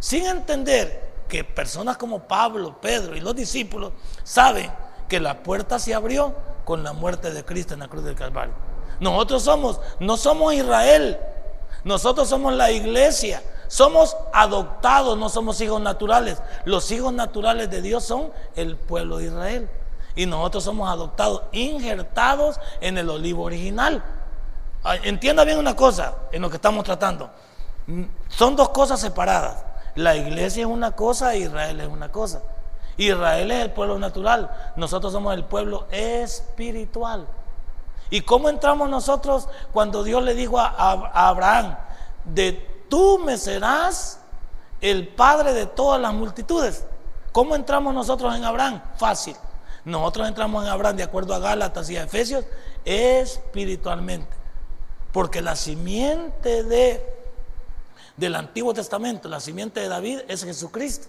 [0.00, 3.92] Sin entender que personas como Pablo, Pedro y los discípulos
[4.24, 4.70] saben
[5.08, 8.67] que la puerta se abrió con la muerte de Cristo en la cruz del Calvario.
[9.00, 11.18] Nosotros somos, no somos Israel,
[11.84, 13.42] nosotros somos la iglesia.
[13.68, 16.42] Somos adoptados, no somos hijos naturales.
[16.64, 19.70] Los hijos naturales de Dios son el pueblo de Israel.
[20.16, 24.02] Y nosotros somos adoptados, injertados en el olivo original.
[24.82, 27.30] Ah, entienda bien una cosa en lo que estamos tratando.
[27.86, 29.64] Mm, son dos cosas separadas.
[29.94, 32.40] La iglesia es una cosa Israel es una cosa.
[32.96, 34.50] Israel es el pueblo natural.
[34.76, 37.26] Nosotros somos el pueblo espiritual.
[38.10, 40.68] ¿Y cómo entramos nosotros cuando Dios le dijo a,
[41.28, 41.76] Abraham,
[42.24, 42.52] de
[42.88, 44.20] tú me serás
[44.80, 46.84] el padre de todas las multitudes.
[47.32, 48.80] ¿Cómo entramos nosotros en Abraham?
[48.96, 49.36] Fácil.
[49.84, 52.44] Nosotros entramos en Abraham de acuerdo a Gálatas y a Efesios
[52.84, 54.36] espiritualmente.
[55.12, 57.02] Porque la simiente de,
[58.16, 61.08] del Antiguo Testamento, la simiente de David es Jesucristo.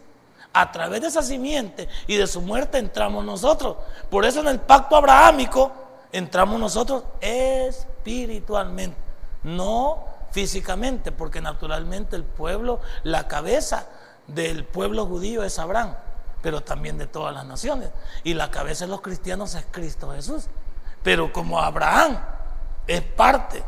[0.51, 3.77] A través de esa simiente y de su muerte entramos nosotros.
[4.09, 5.71] Por eso en el pacto abrahámico
[6.11, 8.97] entramos nosotros espiritualmente.
[9.43, 13.87] No físicamente, porque naturalmente el pueblo, la cabeza
[14.27, 15.95] del pueblo judío es Abraham,
[16.41, 17.89] pero también de todas las naciones.
[18.23, 20.47] Y la cabeza de los cristianos es Cristo Jesús.
[21.03, 22.19] Pero como Abraham
[22.87, 23.63] es parte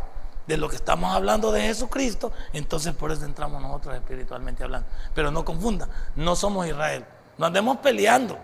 [0.47, 4.87] de lo que estamos hablando de Jesucristo, entonces por eso entramos nosotros espiritualmente hablando.
[5.13, 7.05] Pero no confunda, no somos Israel.
[7.37, 8.37] No andemos peleando,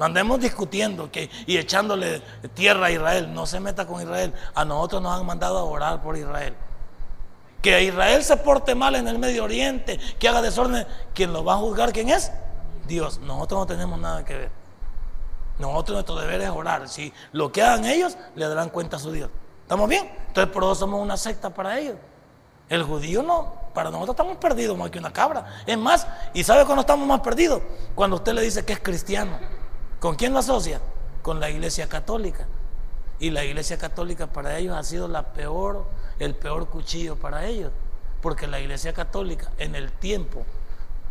[0.00, 2.22] no andemos discutiendo que, y echándole
[2.54, 3.34] tierra a Israel.
[3.34, 4.32] No se meta con Israel.
[4.54, 6.54] A nosotros nos han mandado a orar por Israel.
[7.60, 11.52] Que Israel se porte mal en el Medio Oriente, que haga desorden, quien lo va
[11.52, 12.32] a juzgar, ¿quién es?
[12.86, 13.18] Dios.
[13.18, 14.50] Nosotros no tenemos nada que ver.
[15.58, 16.88] Nosotros nuestro deber es orar.
[16.88, 19.28] Si lo que hagan ellos, le darán cuenta a su Dios.
[19.64, 20.10] ¿Estamos bien?
[20.28, 21.96] Entonces por eso somos una secta para ellos.
[22.70, 25.62] El judío no, para nosotros estamos perdidos más que una cabra.
[25.66, 27.60] Es más, ¿y sabe cuándo estamos más perdidos?
[27.94, 29.59] Cuando usted le dice que es cristiano.
[30.00, 30.80] ¿Con quién lo asocia?
[31.22, 32.46] Con la iglesia católica.
[33.18, 35.06] Y la iglesia católica para ellos ha sido
[36.18, 37.70] el peor cuchillo para ellos,
[38.22, 40.44] Porque la Iglesia Católica en el tiempo,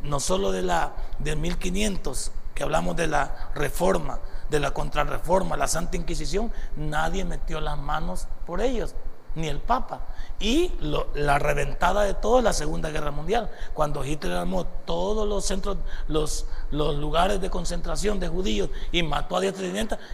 [0.02, 5.68] no solo de la de 1500, que hablamos de la reforma, de la contrarreforma, la
[5.68, 8.96] Santa Inquisición, nadie metió las manos por ellos,
[9.40, 10.02] ni el Papa.
[10.40, 10.72] Y
[11.14, 16.46] la reventada de todo la Segunda Guerra Mundial, cuando Hitler armó todos los centros, los,
[16.72, 19.56] los lugares de concentración de judíos y mató a 10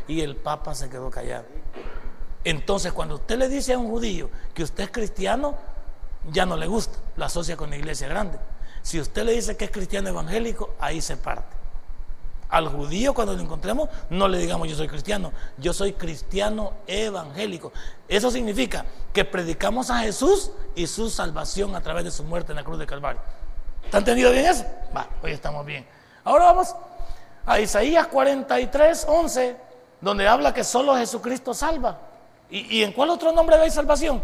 [0.08, 1.46] y el Papa se quedó callado.
[2.44, 5.56] Entonces, cuando usted le dice a un judío que usted es cristiano,
[6.32, 8.40] ya no le gusta, la asocia con la iglesia grande.
[8.82, 11.65] Si usted le dice que es cristiano evangélico, ahí se parte.
[12.56, 17.74] Al judío cuando lo encontremos no le digamos yo soy cristiano, yo soy cristiano evangélico.
[18.08, 22.56] Eso significa que predicamos a Jesús y su salvación a través de su muerte en
[22.56, 23.20] la cruz de Calvario.
[23.84, 24.64] ¿Está entendido bien eso?
[24.96, 25.86] Va, hoy estamos bien.
[26.24, 26.74] Ahora vamos
[27.46, 29.58] a Isaías 43, 11,
[30.00, 32.00] donde habla que solo Jesucristo salva.
[32.50, 34.24] ¿Y, y en cuál otro nombre hay salvación?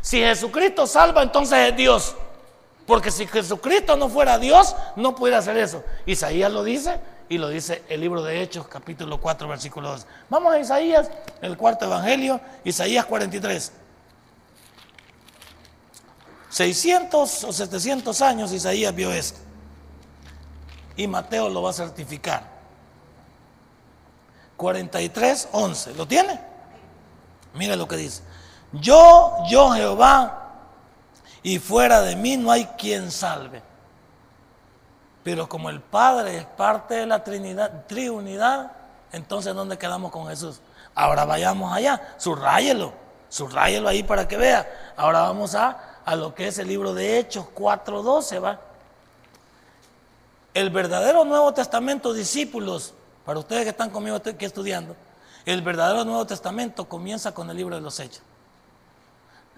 [0.00, 2.16] Si Jesucristo salva, entonces es Dios.
[2.84, 5.84] Porque si Jesucristo no fuera Dios, no pudiera hacer eso.
[6.04, 6.98] Isaías lo dice
[7.30, 10.06] y lo dice el libro de Hechos, capítulo 4, versículo 2.
[10.28, 11.08] Vamos a Isaías,
[11.40, 13.72] el cuarto evangelio, Isaías 43.
[16.48, 19.38] 600 o 700 años Isaías vio esto.
[20.96, 22.42] Y Mateo lo va a certificar.
[24.56, 25.94] 43, 11.
[25.94, 26.40] ¿Lo tiene?
[27.54, 28.24] Mira lo que dice.
[28.72, 30.56] Yo, yo Jehová,
[31.44, 33.69] y fuera de mí no hay quien salve.
[35.22, 38.72] Pero como el Padre es parte de la Trinidad, Triunidad,
[39.12, 40.60] entonces ¿dónde quedamos con Jesús?
[40.94, 42.92] Ahora vayamos allá, subrayelo,
[43.28, 44.92] subrayelo ahí para que vea.
[44.96, 48.60] Ahora vamos a, a lo que es el libro de Hechos 4.12, ¿va?
[50.52, 54.96] El verdadero Nuevo Testamento, discípulos, para ustedes que están conmigo aquí estudiando,
[55.44, 58.22] el verdadero Nuevo Testamento comienza con el libro de los Hechos.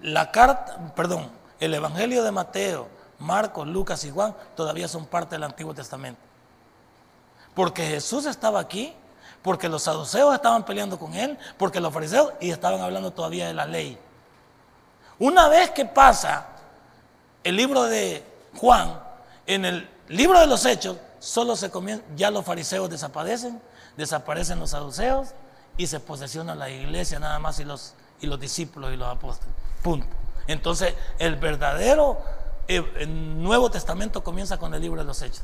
[0.03, 2.89] La carta, perdón, el Evangelio de Mateo,
[3.23, 6.21] Marcos, Lucas y Juan todavía son parte del Antiguo Testamento.
[7.55, 8.95] Porque Jesús estaba aquí,
[9.43, 13.55] porque los saduceos estaban peleando con él, porque los fariseos y estaban hablando todavía de
[13.55, 13.99] la ley.
[15.19, 16.47] Una vez que pasa
[17.45, 18.25] el libro de
[18.57, 19.01] Juan,
[19.47, 23.61] en el libro de los hechos, solo se comienza, ya los fariseos desaparecen,
[23.97, 25.29] desaparecen los saduceos
[25.77, 29.55] y se posesiona la iglesia nada más y los, y los discípulos y los apóstoles.
[29.83, 30.07] Punto.
[30.47, 32.21] Entonces, el verdadero
[32.69, 35.43] el Nuevo Testamento comienza con el libro de los Hechos.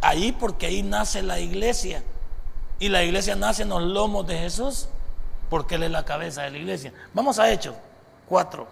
[0.00, 2.02] Ahí porque ahí nace la iglesia.
[2.78, 4.88] Y la iglesia nace en los lomos de Jesús
[5.48, 6.92] porque Él es la cabeza de la iglesia.
[7.14, 7.74] Vamos a Hechos
[8.28, 8.66] 4.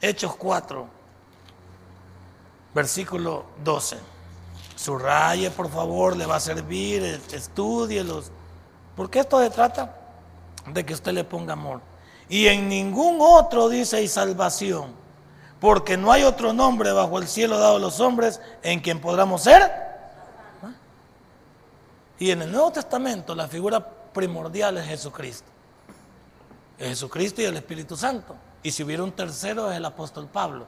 [0.00, 0.86] Hechos 4,
[2.74, 3.96] versículo 12.
[4.74, 8.32] Subraye, por favor, le va a servir, estudielos.
[8.96, 9.96] Porque esto se trata
[10.66, 11.80] de que usted le ponga amor.
[12.28, 15.01] Y en ningún otro dice hay salvación
[15.62, 19.44] porque no hay otro nombre bajo el cielo dado a los hombres en quien podamos
[19.44, 19.62] ser.
[22.18, 23.78] Y en el Nuevo Testamento la figura
[24.12, 25.46] primordial es Jesucristo.
[26.76, 28.34] Es Jesucristo y el Espíritu Santo.
[28.64, 30.66] Y si hubiera un tercero es el apóstol Pablo.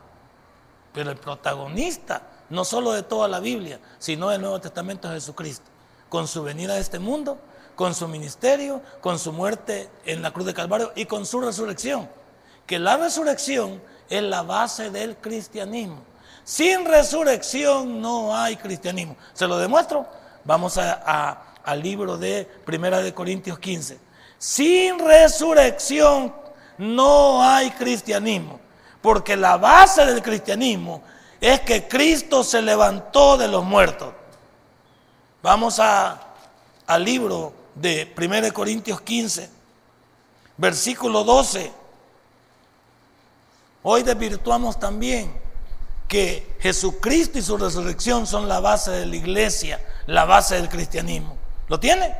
[0.92, 5.66] Pero el protagonista, no solo de toda la Biblia, sino del Nuevo Testamento es Jesucristo.
[6.08, 7.40] Con su venida a este mundo,
[7.74, 12.08] con su ministerio, con su muerte en la cruz de Calvario y con su resurrección.
[12.64, 15.98] Que la resurrección es la base del cristianismo.
[16.44, 19.16] Sin resurrección no hay cristianismo.
[19.32, 20.06] ¿Se lo demuestro?
[20.44, 23.98] Vamos al libro de Primera de Corintios 15.
[24.38, 26.34] Sin resurrección
[26.76, 28.60] no hay cristianismo.
[29.00, 31.02] Porque la base del cristianismo
[31.40, 34.12] es que Cristo se levantó de los muertos.
[35.42, 36.20] Vamos a,
[36.86, 39.50] al libro de 1 Corintios 15,
[40.56, 41.83] versículo 12.
[43.86, 45.30] Hoy desvirtuamos también
[46.08, 51.36] que Jesucristo y su resurrección son la base de la iglesia, la base del cristianismo.
[51.68, 52.16] ¿Lo tiene?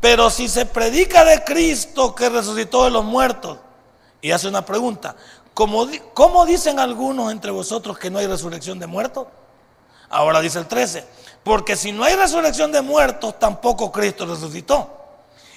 [0.00, 3.58] Pero si se predica de Cristo que resucitó de los muertos,
[4.22, 5.16] y hace una pregunta,
[5.54, 9.26] ¿cómo, ¿cómo dicen algunos entre vosotros que no hay resurrección de muertos?
[10.08, 11.04] Ahora dice el 13,
[11.42, 14.88] porque si no hay resurrección de muertos, tampoco Cristo resucitó.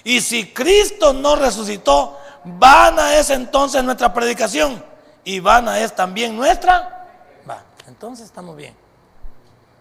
[0.03, 4.91] Y si Cristo no resucitó, vana es entonces nuestra predicación
[5.23, 7.07] y vana es también nuestra.
[7.49, 8.75] Va, entonces estamos bien.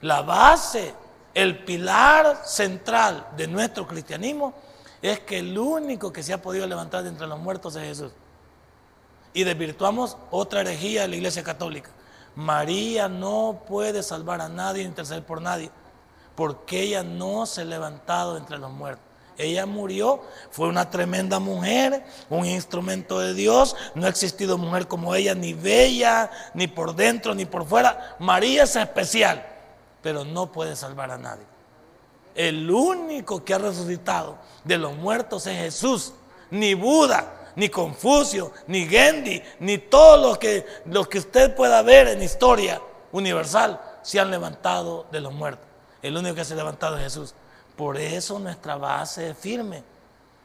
[0.01, 0.95] La base,
[1.35, 4.55] el pilar central de nuestro cristianismo
[5.01, 8.13] es que el único que se ha podido levantar de entre los muertos es Jesús.
[9.35, 11.91] Y desvirtuamos otra herejía de la Iglesia Católica.
[12.35, 15.71] María no puede salvar a nadie, interceder por nadie,
[16.35, 19.12] porque ella no se ha levantado entre los muertos.
[19.39, 23.77] Ella murió, fue una tremenda mujer, un instrumento de Dios.
[23.95, 28.17] No ha existido mujer como ella, ni bella, ni por dentro, ni por fuera.
[28.19, 29.47] María es especial,
[30.03, 31.45] pero no puede salvar a nadie.
[32.35, 36.13] El único que ha resucitado de los muertos es Jesús,
[36.51, 42.09] ni Buda, ni Confucio, ni Gandhi, ni todos los que, los que usted pueda ver
[42.09, 42.81] en historia
[43.13, 45.67] universal se han levantado de los muertos.
[46.03, 47.35] El único que se ha levantado es Jesús.
[47.83, 49.83] Por eso nuestra base es firme.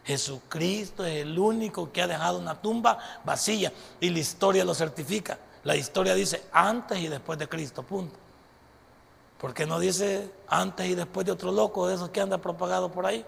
[0.03, 5.37] Jesucristo es el único que ha dejado una tumba vacía y la historia lo certifica.
[5.63, 8.17] La historia dice antes y después de Cristo, punto.
[9.37, 13.05] Porque no dice antes y después de otro loco de esos que anda propagado por
[13.05, 13.23] ahí.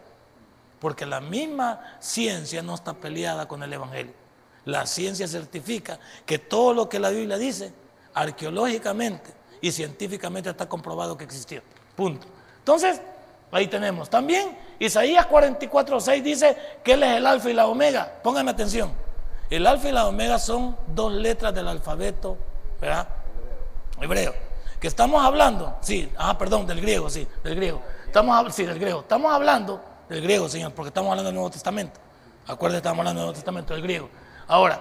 [0.80, 4.14] Porque la misma ciencia no está peleada con el Evangelio.
[4.66, 7.72] La ciencia certifica que todo lo que la Biblia dice,
[8.16, 11.62] arqueológicamente y científicamente está comprobado que existió.
[11.96, 12.26] Punto.
[12.58, 13.00] Entonces,
[13.52, 14.10] ahí tenemos.
[14.10, 18.12] También Isaías 44.6 dice que Él es el alfa y la omega.
[18.24, 18.92] Pónganme atención.
[19.50, 22.38] El alfa y la omega son dos letras del alfabeto,
[22.80, 23.08] ¿verdad?
[24.00, 24.34] Hebreo.
[24.80, 27.82] Que estamos hablando, sí, ah, perdón, del griego, sí, del griego.
[28.06, 29.02] Estamos, sí, del griego.
[29.02, 32.00] Estamos hablando del griego, Señor, porque estamos hablando del Nuevo Testamento.
[32.48, 34.10] Acuérdense, estamos hablando del Nuevo Testamento, del griego.
[34.48, 34.80] Ahora,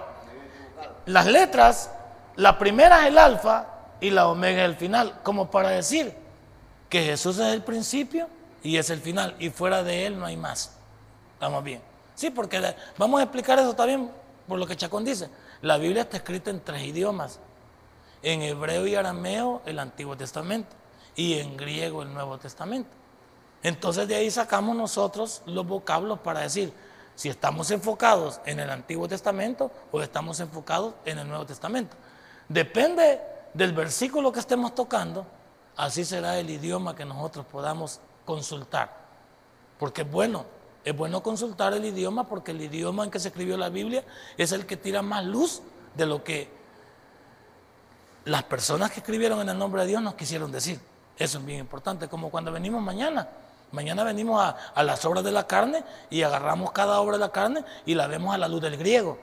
[1.05, 1.91] las letras,
[2.35, 3.67] la primera es el alfa
[3.99, 6.15] y la omega es el final, como para decir
[6.87, 8.27] que Jesús es el principio
[8.63, 10.75] y es el final, y fuera de él no hay más.
[11.33, 11.81] ¿Estamos bien?
[12.15, 14.11] Sí, porque vamos a explicar eso también
[14.47, 15.29] por lo que Chacón dice.
[15.61, 17.39] La Biblia está escrita en tres idiomas.
[18.21, 20.75] En hebreo y arameo el Antiguo Testamento
[21.15, 22.89] y en griego el Nuevo Testamento.
[23.63, 26.73] Entonces de ahí sacamos nosotros los vocablos para decir
[27.15, 31.95] si estamos enfocados en el Antiguo Testamento o estamos enfocados en el Nuevo Testamento.
[32.47, 33.21] Depende
[33.53, 35.25] del versículo que estemos tocando,
[35.75, 38.93] así será el idioma que nosotros podamos consultar.
[39.79, 40.45] Porque es bueno,
[40.83, 44.03] es bueno consultar el idioma porque el idioma en que se escribió la Biblia
[44.37, 45.63] es el que tira más luz
[45.95, 46.47] de lo que
[48.25, 50.79] las personas que escribieron en el nombre de Dios nos quisieron decir.
[51.17, 53.27] Eso es bien importante, como cuando venimos mañana
[53.71, 54.41] Mañana venimos
[54.73, 58.07] a, las obras de la carne y agarramos cada obra de la carne y la
[58.07, 59.19] vemos a la luz del griego,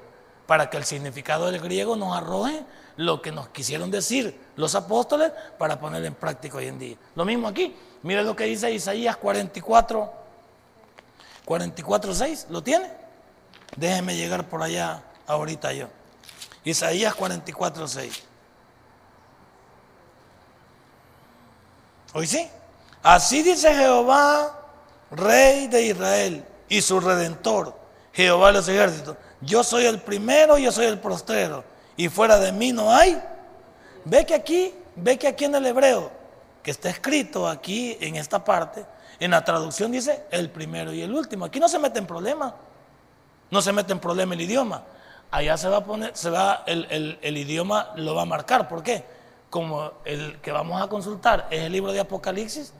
[0.46, 2.64] para que el significado del griego nos arroje
[2.96, 6.96] lo que nos quisieron decir los apóstoles para ponerlo en práctica hoy en día.
[7.14, 10.12] Lo mismo aquí, mire lo que dice Isaías 44,
[11.44, 12.90] 44, 6, ¿lo tiene?
[13.76, 15.88] Déjeme llegar por allá ahorita yo.
[16.64, 18.22] Isaías 44, 6.
[22.14, 22.48] ¿Hoy sí?
[23.02, 24.58] Así dice Jehová,
[25.10, 27.78] Rey de Israel y su Redentor,
[28.12, 29.16] Jehová de los ejércitos.
[29.40, 31.64] Yo soy el primero, yo soy el postrero,
[31.96, 33.20] y fuera de mí no hay.
[34.04, 36.10] Ve que aquí, ve que aquí en el hebreo,
[36.62, 38.84] que está escrito aquí en esta parte,
[39.18, 41.44] en la traducción dice el primero y el último.
[41.44, 42.54] Aquí no se mete en problema,
[43.50, 44.84] no se mete en problema el idioma.
[45.30, 48.68] Allá se va a poner, se va, el, el idioma lo va a marcar.
[48.68, 49.04] ¿Por qué?
[49.50, 52.72] Como el que vamos a consultar es el libro de Apocalipsis,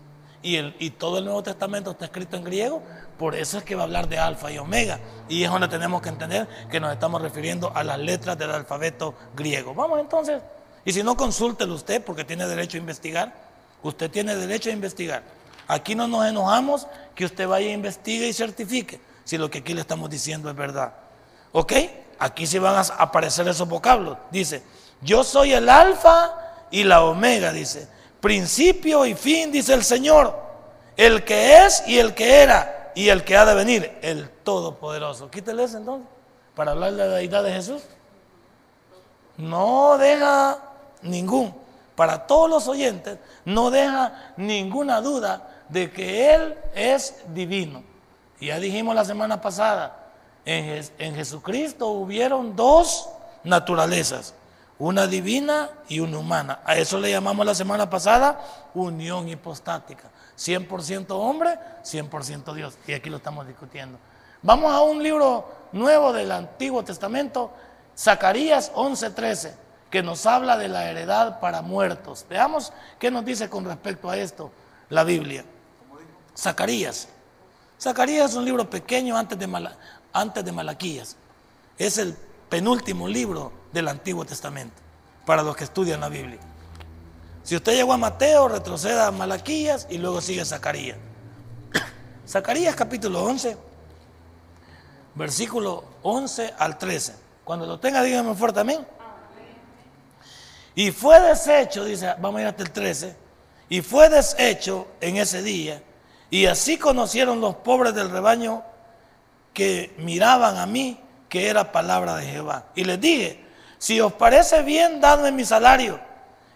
[0.46, 2.80] y, todo el Nuevo Testamento está escrito en griego,
[3.18, 5.00] por eso es que va a hablar de alfa y omega.
[5.28, 9.14] Y es donde tenemos que entender que nos estamos refiriendo a las letras del alfabeto
[9.34, 9.74] griego.
[9.74, 10.40] Vamos entonces,
[10.84, 13.34] y si no, consúltelo usted porque tiene derecho a investigar.
[13.82, 15.22] Usted tiene derecho a investigar.
[15.66, 19.74] Aquí no nos enojamos que usted vaya a investigue y certifique si lo que aquí
[19.74, 20.94] le estamos diciendo es verdad.
[21.50, 21.72] ¿Ok?
[22.20, 24.16] Aquí sí van a aparecer esos vocablos.
[24.30, 24.62] Dice,
[25.02, 27.95] yo soy el alfa y la omega, dice
[28.26, 30.36] principio y fin, dice el Señor,
[30.96, 35.30] el que es y el que era y el que ha de venir, el Todopoderoso.
[35.30, 36.08] Quítele eso entonces,
[36.56, 37.82] para hablar de la deidad de Jesús.
[39.36, 40.58] No deja
[41.02, 41.54] ningún,
[41.94, 47.84] para todos los oyentes, no deja ninguna duda de que Él es divino.
[48.40, 50.10] Ya dijimos la semana pasada,
[50.44, 53.08] en, en Jesucristo hubieron dos
[53.44, 54.34] naturalezas
[54.78, 56.60] una divina y una humana.
[56.64, 58.40] A eso le llamamos la semana pasada
[58.74, 60.10] unión hipostática.
[60.36, 62.76] 100% hombre, 100% Dios.
[62.86, 63.98] Y aquí lo estamos discutiendo.
[64.42, 67.50] Vamos a un libro nuevo del Antiguo Testamento,
[67.96, 69.54] Zacarías 11:13,
[69.90, 72.26] que nos habla de la heredad para muertos.
[72.28, 74.50] Veamos qué nos dice con respecto a esto
[74.90, 75.44] la Biblia.
[76.36, 77.08] Zacarías.
[77.80, 79.70] Zacarías es un libro pequeño antes de,
[80.12, 81.16] antes de Malaquías.
[81.78, 82.14] Es el
[82.48, 84.74] penúltimo libro del Antiguo Testamento,
[85.26, 86.38] para los que estudian la Biblia.
[87.42, 90.96] Si usted llegó a Mateo, retroceda a Malaquías y luego sigue Zacarías.
[92.26, 93.56] Zacarías capítulo 11,
[95.14, 97.14] versículo 11 al 13.
[97.44, 98.86] Cuando lo tenga, dígame fuerte amén.
[100.74, 103.16] Y fue deshecho, dice, vamos a ir hasta el 13,
[103.68, 105.82] y fue deshecho en ese día
[106.30, 108.62] Y así conocieron los pobres del rebaño
[109.52, 112.66] que miraban a mí que era palabra de Jehová.
[112.74, 113.45] Y les dije,
[113.78, 116.00] si os parece bien, dadme mi salario,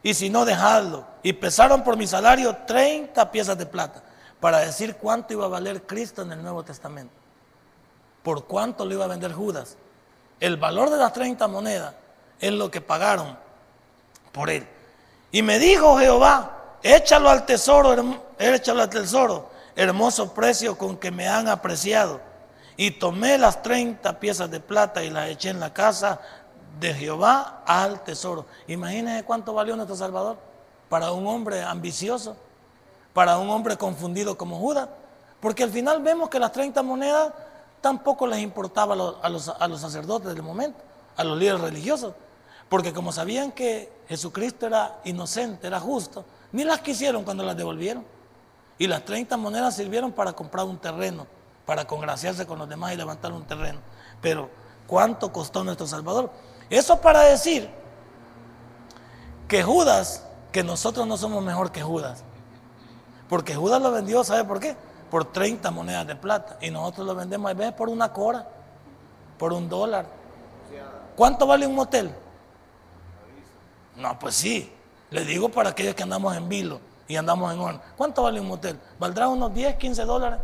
[0.03, 1.07] y si no, dejadlo.
[1.23, 4.03] Y pesaron por mi salario 30 piezas de plata,
[4.41, 7.13] para decir cuánto iba a valer Cristo en el Nuevo Testamento.
[8.23, 9.77] Por cuánto lo iba a vender Judas.
[10.41, 11.95] El valor de las 30 monedas
[12.39, 13.37] es lo que pagaron
[14.33, 14.67] por él.
[15.31, 17.95] Y me dijo Jehová, échalo al tesoro,
[18.39, 22.21] échalo al tesoro, hermoso precio con que me han apreciado.
[22.77, 26.21] Y tomé las 30 piezas de plata y las eché en la casa
[26.79, 28.47] de Jehová al tesoro.
[28.69, 30.39] Imagínense cuánto valió nuestro Salvador
[30.89, 32.37] para un hombre ambicioso,
[33.13, 34.89] para un hombre confundido como Judas.
[35.41, 37.33] Porque al final vemos que las 30 monedas
[37.81, 40.79] tampoco les importaba a los, a los sacerdotes del momento,
[41.17, 42.15] a los líderes religiosos.
[42.69, 48.05] Porque como sabían que Jesucristo era inocente, era justo, ni las quisieron cuando las devolvieron.
[48.79, 51.27] Y las 30 monedas sirvieron para comprar un terreno,
[51.67, 53.81] para congraciarse con los demás y levantar un terreno.
[54.21, 54.49] Pero,
[54.87, 56.31] ¿cuánto costó nuestro Salvador?
[56.71, 57.69] Eso para decir
[59.49, 62.23] que Judas, que nosotros no somos mejor que Judas.
[63.29, 64.77] Porque Judas lo vendió, ¿sabe por qué?
[65.11, 66.57] Por 30 monedas de plata.
[66.61, 68.49] Y nosotros lo vendemos a veces por una cora,
[69.37, 70.07] por un dólar.
[71.17, 72.15] ¿Cuánto vale un motel?
[73.97, 74.73] No, pues sí.
[75.11, 77.81] Le digo para aquellos que andamos en vilo y andamos en horno.
[77.97, 78.79] ¿Cuánto vale un motel?
[78.99, 80.39] ¿Valdrá unos 10, 15 dólares?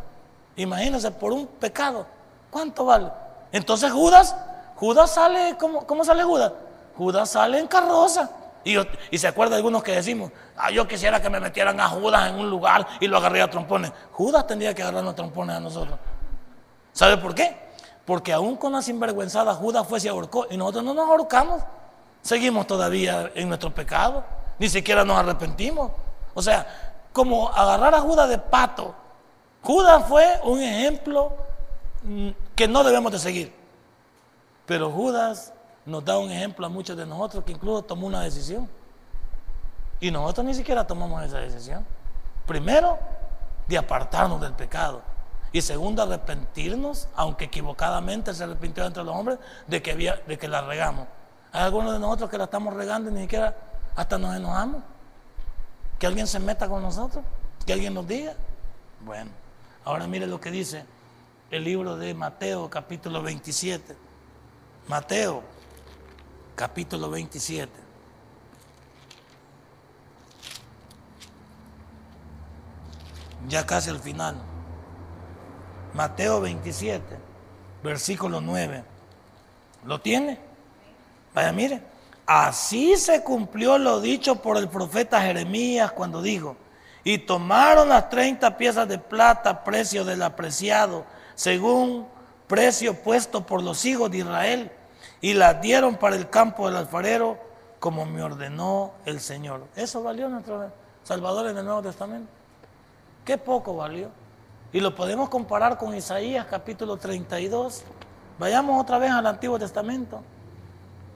[0.57, 2.07] Imagínense, por un pecado.
[2.51, 3.13] ¿Cuánto vale?
[3.53, 4.35] Entonces Judas,
[4.77, 6.53] Judas sale, ¿cómo, cómo sale Judas?
[6.97, 8.31] Judas sale en carroza.
[8.65, 8.77] Y,
[9.11, 12.29] y, se acuerda de algunos que decimos, ah, yo quisiera que me metieran a Judas
[12.29, 13.93] en un lugar y lo agarré a trompones.
[14.13, 15.99] Judas tendría que agarrarnos a trompones a nosotros.
[16.93, 17.57] ¿Sabe por qué?
[18.05, 21.63] Porque aún con la sinvergüenzada Judas fue se ahorcó y nosotros no nos ahorcamos.
[22.23, 24.25] Seguimos todavía en nuestro pecado,
[24.59, 25.93] ni siquiera nos arrepentimos.
[26.35, 26.67] O sea,
[27.13, 28.95] como agarrar a Judas de pato.
[29.63, 31.33] Judas fue un ejemplo
[32.03, 33.55] mm, que no debemos de seguir.
[34.67, 35.53] Pero Judas
[35.85, 38.69] nos da un ejemplo a muchos de nosotros que incluso tomó una decisión.
[40.01, 41.87] Y nosotros ni siquiera tomamos esa decisión.
[42.47, 42.99] Primero,
[43.67, 45.03] de apartarnos del pecado.
[45.53, 50.49] Y segundo, arrepentirnos, aunque equivocadamente se arrepintió entre los hombres, de que, había, de que
[50.49, 51.07] la regamos.
[51.53, 53.57] Hay algunos de nosotros que la estamos regando y ni siquiera
[53.95, 54.83] hasta nos enojamos.
[55.99, 57.25] Que alguien se meta con nosotros,
[57.65, 58.35] que alguien nos diga.
[59.01, 59.31] Bueno,
[59.85, 60.85] ahora mire lo que dice
[61.51, 64.06] el libro de Mateo capítulo 27.
[64.89, 65.43] Mateo
[66.55, 67.73] capítulo 27.
[73.49, 74.37] Ya casi al final.
[75.93, 77.05] Mateo 27,
[77.83, 78.85] versículo 9.
[79.85, 80.39] ¿Lo tiene?
[81.35, 81.83] Vaya, mire,
[82.25, 86.57] así se cumplió lo dicho por el profeta Jeremías cuando dijo,
[87.03, 92.07] y tomaron las 30 piezas de plata, precio del apreciado, según
[92.47, 94.71] precio puesto por los hijos de Israel,
[95.21, 97.39] y las dieron para el campo del alfarero,
[97.81, 99.65] como me ordenó el Señor.
[99.77, 100.71] Eso valió nuestro
[101.03, 102.29] Salvador en el Nuevo Testamento.
[103.25, 104.11] Qué poco valió.
[104.73, 107.83] Y lo podemos comparar con Isaías capítulo 32.
[108.39, 110.23] Vayamos otra vez al Antiguo Testamento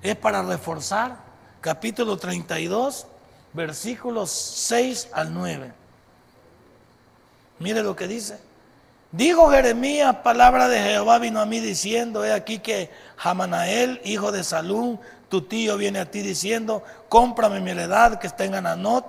[0.03, 1.17] es para reforzar
[1.61, 3.07] capítulo 32,
[3.53, 5.73] versículos 6 al 9.
[7.59, 8.39] Mire lo que dice.
[9.13, 12.91] Dijo Jeremías, palabra de Jehová vino a mí diciendo, he aquí que
[13.23, 14.99] Hamanael, hijo de Salún,
[15.29, 19.05] tu tío viene a ti diciendo, cómprame mi heredad que está en Ananot,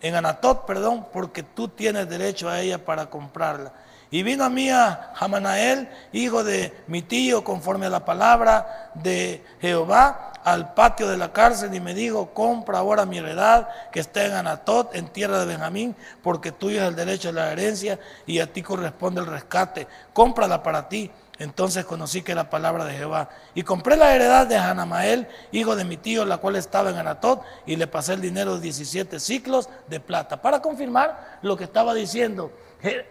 [0.00, 3.72] en Anatot, perdón, porque tú tienes derecho a ella para comprarla.
[4.10, 9.42] Y vino a mí a Hamanael, hijo de mi tío, conforme a la palabra de
[9.60, 14.26] Jehová, al patio de la cárcel y me dijo, compra ahora mi heredad que está
[14.26, 18.38] en Anatot, en tierra de Benjamín, porque tuyo es el derecho de la herencia y
[18.40, 19.88] a ti corresponde el rescate.
[20.12, 21.10] Cómprala para ti.
[21.38, 23.28] Entonces conocí que era palabra de Jehová.
[23.54, 27.42] Y compré la heredad de Hanamael, hijo de mi tío, la cual estaba en Anatot,
[27.66, 31.92] y le pasé el dinero de 17 ciclos de plata, para confirmar lo que estaba
[31.94, 32.52] diciendo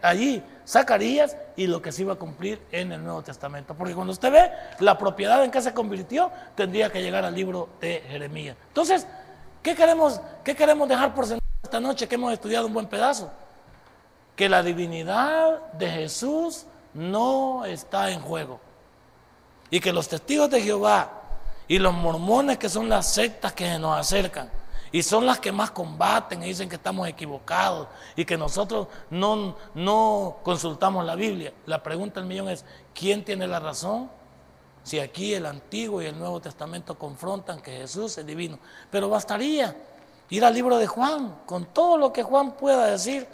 [0.02, 3.74] allí Zacarías y lo que se iba a cumplir en el Nuevo Testamento.
[3.74, 7.68] Porque cuando usted ve la propiedad en que se convirtió, tendría que llegar al libro
[7.80, 8.56] de Jeremías.
[8.68, 9.06] Entonces,
[9.62, 13.30] ¿qué queremos, qué queremos dejar por esta noche que hemos estudiado un buen pedazo?
[14.36, 18.60] Que la divinidad de Jesús no está en juego.
[19.70, 21.10] Y que los testigos de Jehová
[21.68, 24.50] y los mormones, que son las sectas que nos acercan,
[24.94, 29.56] y son las que más combaten y dicen que estamos equivocados y que nosotros no,
[29.74, 31.52] no consultamos la Biblia.
[31.66, 32.64] La pregunta del millón es,
[32.94, 34.08] ¿quién tiene la razón?
[34.84, 38.60] Si aquí el Antiguo y el Nuevo Testamento confrontan que Jesús es divino.
[38.88, 39.76] Pero bastaría
[40.30, 43.26] ir al libro de Juan, con todo lo que Juan pueda decir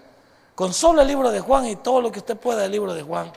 [0.54, 3.02] Con solo el libro de Juan y todo lo que usted pueda del libro de
[3.02, 3.32] Juan,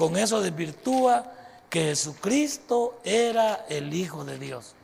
[0.00, 1.26] con eso desvirtúa
[1.68, 4.74] que Jesucristo era el Hijo de Dios.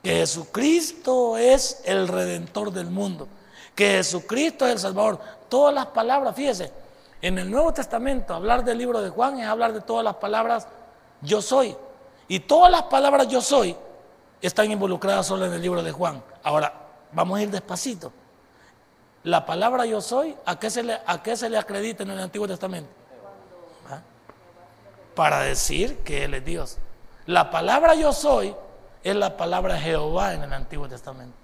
[0.00, 3.26] Que Jesucristo es el redentor del mundo.
[3.74, 5.18] Que Jesucristo es el Salvador.
[5.48, 6.70] Todas las palabras, fíjese,
[7.20, 10.68] en el Nuevo Testamento hablar del libro de Juan es hablar de todas las palabras
[11.20, 11.76] yo soy.
[12.28, 13.74] Y todas las palabras yo soy
[14.40, 16.22] están involucradas solo en el libro de Juan.
[16.44, 16.72] Ahora,
[17.10, 18.12] vamos a ir despacito.
[19.24, 22.20] La palabra yo soy, ¿a qué se le, a qué se le acredita en el
[22.20, 22.99] Antiguo Testamento?
[25.20, 26.78] Para decir que Él es Dios.
[27.26, 28.56] La palabra yo soy
[29.04, 31.36] es la palabra Jehová en el Antiguo Testamento.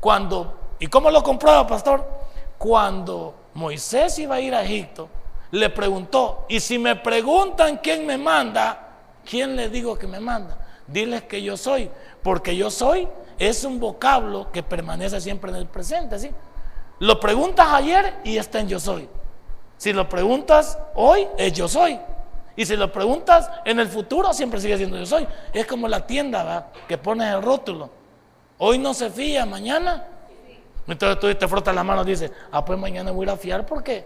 [0.00, 2.08] Cuando, ¿y cómo lo comprueba, pastor?
[2.56, 5.10] Cuando Moisés iba a ir a Egipto,
[5.50, 8.94] le preguntó, y si me preguntan quién me manda,
[9.28, 10.56] ¿quién le digo que me manda?
[10.86, 11.90] Diles que yo soy,
[12.22, 13.06] porque yo soy
[13.38, 16.30] es un vocablo que permanece siempre en el presente, ¿sí?
[16.98, 19.06] Lo preguntas ayer y está en yo soy.
[19.76, 22.00] Si lo preguntas hoy, es yo soy.
[22.56, 25.26] Y si lo preguntas en el futuro, siempre sigue siendo yo soy.
[25.52, 26.66] Es como la tienda, ¿verdad?
[26.86, 27.90] Que pones el rótulo.
[28.58, 30.06] Hoy no se fía, mañana.
[30.86, 33.36] Entonces tú te frotas las manos y dices, ah, pues mañana voy a ir a
[33.36, 34.04] fiar porque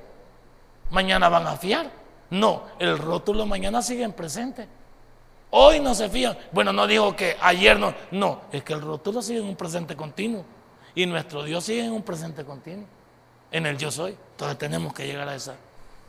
[0.90, 1.90] mañana van a fiar.
[2.30, 4.68] No, el rótulo mañana sigue en presente.
[5.50, 6.36] Hoy no se fían.
[6.52, 7.94] Bueno, no digo que ayer no.
[8.10, 10.44] No, es que el rótulo sigue en un presente continuo.
[10.94, 12.86] Y nuestro Dios sigue en un presente continuo,
[13.50, 14.16] en el yo soy.
[14.32, 15.54] Entonces tenemos que llegar a esa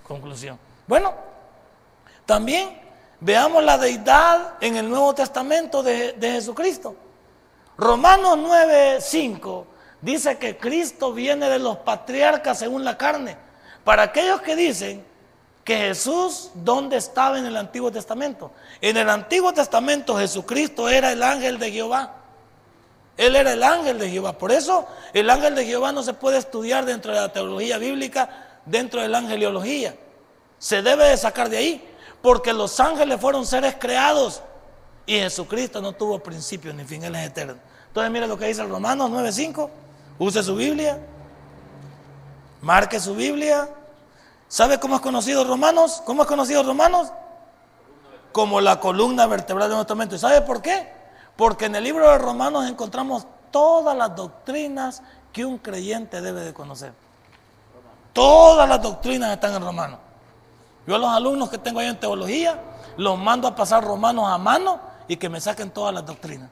[0.07, 0.57] conclusión.
[0.87, 1.13] Bueno,
[2.27, 2.79] también
[3.21, 6.95] veamos la deidad en el Nuevo Testamento de, de Jesucristo.
[7.77, 9.65] Romanos 9:5
[10.01, 13.37] dice que Cristo viene de los patriarcas según la carne.
[13.83, 15.05] Para aquellos que dicen
[15.63, 18.51] que Jesús, ¿dónde estaba en el Antiguo Testamento?
[18.81, 22.13] En el Antiguo Testamento Jesucristo era el ángel de Jehová.
[23.15, 24.37] Él era el ángel de Jehová.
[24.37, 28.59] Por eso el ángel de Jehová no se puede estudiar dentro de la teología bíblica,
[28.65, 29.95] dentro de la angeliología.
[30.59, 34.41] Se debe de sacar de ahí, porque los ángeles fueron seres creados
[35.05, 37.55] y Jesucristo no tuvo principio ni fin, Él es eterno.
[37.87, 39.69] Entonces mire lo que dice el Romanos 9.5,
[40.19, 40.99] use su Biblia,
[42.61, 43.69] marque su Biblia.
[44.49, 46.01] ¿Sabe cómo es conocido Romanos?
[46.05, 47.11] ¿Cómo es conocido Romanos?
[48.31, 50.17] Como la columna vertebral de nuestro mente.
[50.17, 50.91] ¿Sabe por qué?
[51.35, 55.01] Porque en el libro de Romanos encontramos todas las doctrinas
[55.33, 56.93] que un creyente debe de conocer.
[58.13, 59.99] Todas las doctrinas están en Romanos.
[60.87, 62.61] Yo a los alumnos que tengo ahí en teología,
[62.95, 64.79] los mando a pasar Romanos a mano
[65.09, 66.49] y que me saquen todas las doctrinas.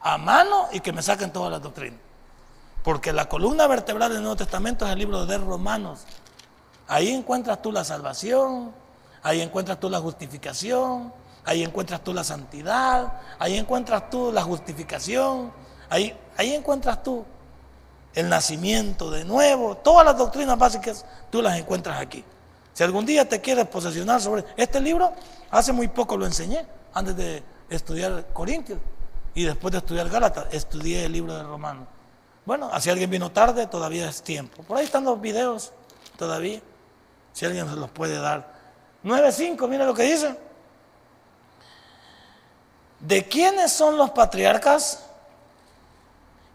[0.00, 2.00] A mano y que me saquen todas las doctrinas.
[2.82, 6.00] Porque la columna vertebral del Nuevo Testamento es el libro de Romanos.
[6.88, 8.72] Ahí encuentras tú la salvación,
[9.22, 11.12] ahí encuentras tú la justificación,
[11.44, 15.52] ahí encuentras tú la santidad, ahí encuentras tú la justificación,
[15.88, 17.24] ahí, ahí encuentras tú
[18.14, 22.24] el nacimiento de nuevo, todas las doctrinas básicas tú las encuentras aquí.
[22.72, 25.12] Si algún día te quieres posesionar sobre este libro,
[25.50, 28.78] hace muy poco lo enseñé, antes de estudiar Corintios
[29.34, 31.86] y después de estudiar Gálatas, estudié el libro de Romanos.
[32.44, 34.62] Bueno, si alguien vino tarde, todavía es tiempo.
[34.62, 35.72] Por ahí están los videos
[36.16, 36.60] todavía,
[37.32, 38.54] si alguien se los puede dar.
[39.04, 40.34] 9.5, mira lo que dice.
[43.00, 45.07] ¿De quiénes son los patriarcas?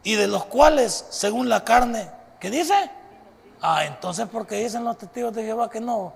[0.03, 2.91] Y de los cuales, según la carne, ¿qué dice?
[3.61, 6.13] Ah, entonces, ¿por qué dicen los testigos de Jehová que no?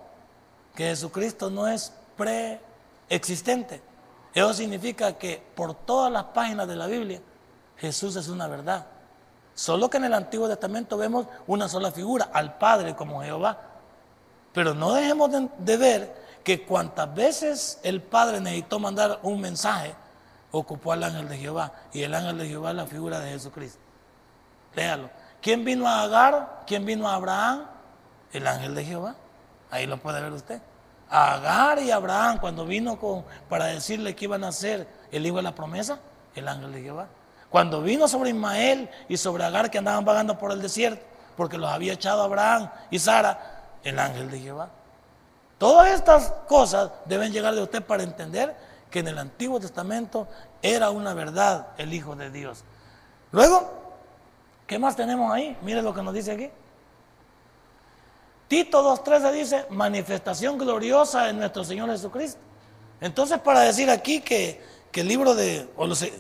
[0.76, 3.82] Que Jesucristo no es preexistente.
[4.34, 7.22] Eso significa que por todas las páginas de la Biblia,
[7.78, 8.86] Jesús es una verdad.
[9.56, 13.58] Solo que en el Antiguo Testamento vemos una sola figura, al Padre como Jehová.
[14.54, 19.96] Pero no dejemos de, de ver que cuantas veces el Padre necesitó mandar un mensaje,
[20.52, 21.72] ocupó al ángel de Jehová.
[21.94, 23.80] Y el ángel de Jehová es la figura de Jesucristo.
[24.76, 25.10] Léalo.
[25.42, 26.64] ¿Quién vino a Agar?
[26.66, 27.66] ¿Quién vino a Abraham?
[28.32, 29.16] El ángel de Jehová.
[29.70, 30.62] Ahí lo puede ver usted.
[31.10, 35.44] Agar y Abraham, cuando vino con, para decirle que iban a ser el hijo de
[35.44, 36.00] la promesa,
[36.36, 37.08] el ángel de Jehová.
[37.50, 41.06] Cuando vino sobre Ismael y sobre Agar que andaban vagando por el desierto,
[41.38, 44.70] porque los había echado Abraham y Sara, el ángel de Jehová.
[45.58, 48.56] Todas estas cosas deben llegar de usted para entender
[48.90, 50.28] que en el Antiguo Testamento
[50.62, 52.64] era una verdad el Hijo de Dios.
[53.32, 53.70] Luego,
[54.66, 55.58] ¿qué más tenemos ahí?
[55.62, 56.50] Mire lo que nos dice aquí.
[58.48, 62.40] Tito 2.13 dice, manifestación gloriosa de nuestro Señor Jesucristo.
[63.02, 64.62] Entonces, para decir aquí que,
[64.92, 65.68] que el libro de,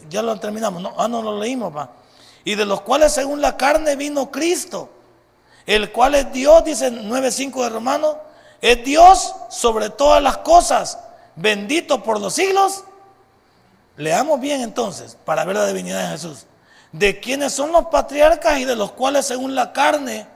[0.09, 1.91] ya lo terminamos, no, ah, no lo leímos, pa.
[2.43, 4.89] Y de los cuales según la carne vino Cristo,
[5.65, 8.17] el cual es Dios, dice 9.5 de Romanos,
[8.61, 10.99] es Dios sobre todas las cosas
[11.37, 12.83] bendito por los siglos.
[13.95, 16.45] Leamos bien entonces para ver la divinidad de Jesús.
[16.91, 20.27] De quienes son los patriarcas y de los cuales según la carne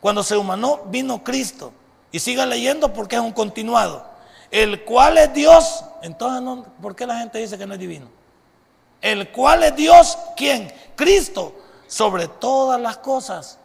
[0.00, 1.72] cuando se humanó, vino Cristo.
[2.10, 4.04] Y siga leyendo porque es un continuado.
[4.50, 5.84] El cual es Dios.
[6.02, 8.08] Entonces, ¿por qué la gente dice que no es divino?
[9.00, 10.72] El cual es Dios, ¿quién?
[10.94, 11.54] Cristo,
[11.86, 13.58] sobre todas las cosas.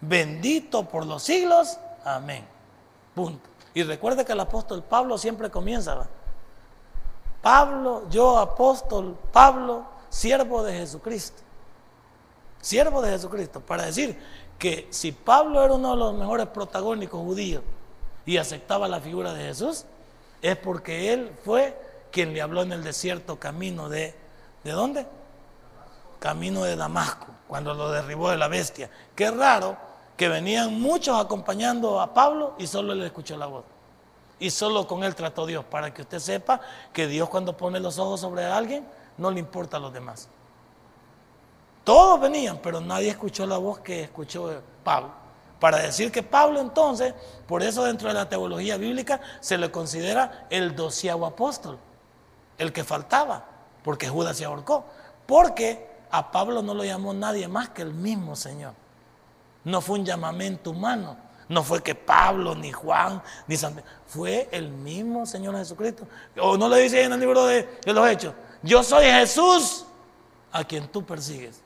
[0.00, 1.78] Bendito por los siglos.
[2.04, 2.44] Amén.
[3.14, 3.49] Punto.
[3.74, 6.08] Y recuerde que el apóstol Pablo siempre comienza.
[7.40, 11.42] Pablo, yo apóstol Pablo, siervo de Jesucristo.
[12.60, 13.60] Siervo de Jesucristo.
[13.60, 14.18] Para decir
[14.58, 17.62] que si Pablo era uno de los mejores protagónicos judíos
[18.26, 19.86] y aceptaba la figura de Jesús,
[20.42, 21.78] es porque él fue
[22.10, 24.14] quien le habló en el desierto camino de,
[24.64, 25.06] ¿de dónde?
[26.18, 28.90] Camino de Damasco, cuando lo derribó de la bestia.
[29.14, 29.89] Qué raro
[30.20, 33.64] que venían muchos acompañando a Pablo y solo él escuchó la voz.
[34.38, 36.60] Y solo con él trató Dios, para que usted sepa
[36.92, 40.28] que Dios cuando pone los ojos sobre alguien, no le importa a los demás.
[41.84, 45.10] Todos venían, pero nadie escuchó la voz que escuchó Pablo.
[45.58, 47.14] Para decir que Pablo entonces,
[47.48, 51.78] por eso dentro de la teología bíblica se le considera el doceavo apóstol,
[52.58, 53.46] el que faltaba,
[53.82, 54.84] porque Judas se ahorcó.
[55.26, 58.74] Porque a Pablo no lo llamó nadie más que el mismo Señor.
[59.64, 61.16] No fue un llamamiento humano.
[61.48, 63.86] No fue que Pablo, ni Juan, ni Santiago.
[64.06, 66.06] Fue el mismo Señor Jesucristo.
[66.40, 68.34] O no le dice en el libro de, los Hechos.
[68.62, 69.84] Yo soy Jesús
[70.52, 71.60] a quien tú persigues.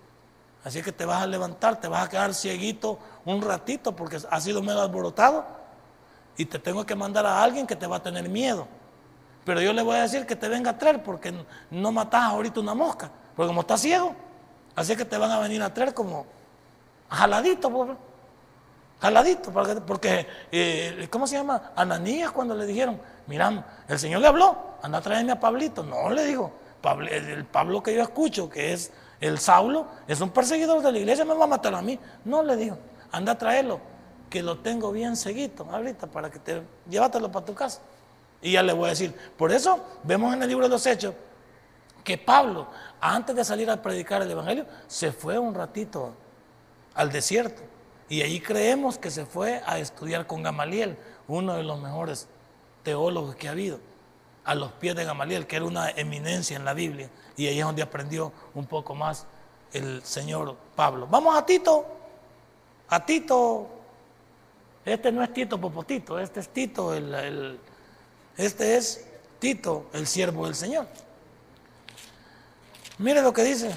[0.64, 4.42] Así que te vas a levantar, te vas a quedar cieguito un ratito porque has
[4.42, 5.44] sido medio alborotado.
[6.38, 8.66] Y te tengo que mandar a alguien que te va a tener miedo.
[9.44, 11.34] Pero yo le voy a decir que te venga a traer porque
[11.70, 13.10] no matas ahorita una mosca.
[13.36, 14.14] Porque como estás ciego,
[14.74, 16.24] así que te van a venir a traer como
[17.10, 17.96] jaladito, pobre.
[19.00, 19.52] Jaladito,
[19.86, 21.72] porque, eh, ¿cómo se llama?
[21.76, 25.82] Ananías cuando le dijeron, mira, el Señor le habló, anda a traerme a Pablito.
[25.82, 26.52] No, le dijo,
[27.10, 31.24] el Pablo que yo escucho, que es el Saulo, es un perseguidor de la iglesia,
[31.24, 31.98] me va a matar a mí.
[32.24, 32.78] No, le dijo,
[33.12, 33.80] anda a traerlo,
[34.30, 37.80] que lo tengo bien seguito ahorita para que te llévatelo para tu casa.
[38.40, 41.14] Y ya le voy a decir, por eso vemos en el libro de los Hechos
[42.02, 42.68] que Pablo,
[43.00, 46.14] antes de salir a predicar el Evangelio, se fue un ratito
[46.94, 47.62] al desierto.
[48.08, 52.28] Y ahí creemos que se fue a estudiar con Gamaliel, uno de los mejores
[52.82, 53.80] teólogos que ha habido,
[54.44, 57.08] a los pies de Gamaliel, que era una eminencia en la Biblia.
[57.36, 59.26] Y ahí es donde aprendió un poco más
[59.72, 61.06] el señor Pablo.
[61.10, 61.86] Vamos a Tito.
[62.88, 63.68] A Tito.
[64.84, 67.58] Este no es Tito Popotito, este es Tito, el,
[68.36, 69.06] este es
[69.38, 70.86] Tito, el siervo del Señor.
[72.98, 73.74] Mire lo que dice.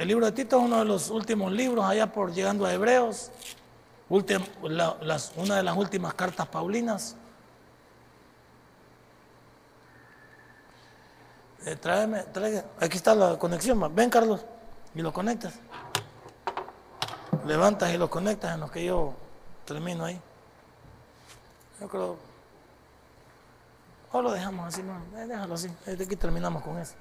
[0.00, 3.30] El libro de Tito es uno de los últimos libros, allá por llegando a Hebreos,
[4.08, 7.16] una de las últimas cartas paulinas.
[11.66, 12.24] Eh, tráeme,
[12.80, 13.94] aquí está la conexión.
[13.94, 14.40] Ven, Carlos,
[14.94, 15.52] y lo conectas.
[17.44, 19.12] Levantas y lo conectas en lo que yo
[19.66, 20.18] termino ahí.
[21.78, 22.16] Yo creo.
[24.12, 25.70] O lo dejamos así, no, eh, déjalo así.
[25.86, 26.94] Aquí terminamos con eso.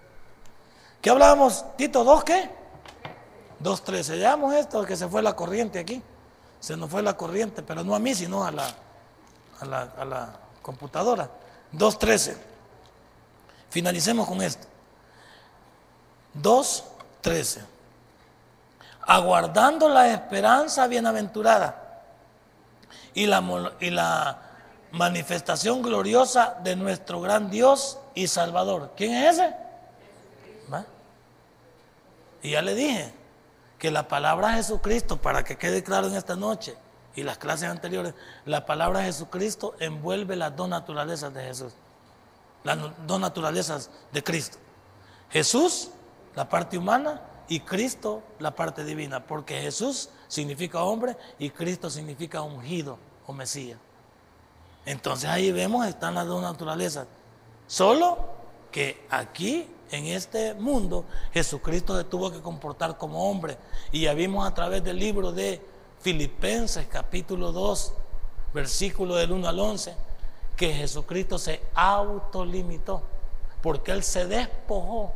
[1.02, 1.64] ¿Qué hablábamos?
[1.78, 2.60] Tito 2, ¿qué?
[3.64, 4.18] 2.13.
[4.18, 6.02] Llevamos esto que se fue la corriente aquí.
[6.60, 8.68] Se nos fue la corriente, pero no a mí, sino a la,
[9.60, 11.30] a la, a la computadora.
[11.74, 12.36] 2.13.
[13.70, 14.68] Finalicemos con esto.
[16.42, 17.62] 2.13.
[19.02, 22.04] Aguardando la esperanza bienaventurada
[23.14, 24.42] y la, y la
[24.92, 28.94] manifestación gloriosa de nuestro gran Dios y Salvador.
[28.96, 29.56] ¿Quién es ese?
[32.42, 33.14] Y ya le dije,
[33.80, 36.76] que la palabra Jesucristo, para que quede claro en esta noche
[37.16, 38.14] y las clases anteriores,
[38.46, 41.74] la palabra Jesucristo envuelve las dos naturalezas de Jesús,
[42.64, 42.78] las
[43.08, 44.58] dos naturalezas de Cristo.
[45.30, 45.92] Jesús,
[46.36, 52.44] la parte humana, y Cristo, la parte divina, porque Jesús significa hombre y Cristo significa
[52.44, 53.80] ungido o Mesías.
[54.86, 57.08] Entonces ahí vemos, están las dos naturalezas.
[57.66, 58.20] Solo
[58.72, 63.58] que aquí en este mundo, Jesucristo se tuvo que comportar como hombre.
[63.92, 65.62] Y ya vimos a través del libro de
[66.00, 67.94] Filipenses capítulo 2,
[68.54, 69.96] versículo del 1 al 11,
[70.56, 73.02] que Jesucristo se autolimitó,
[73.62, 75.14] porque Él se despojó,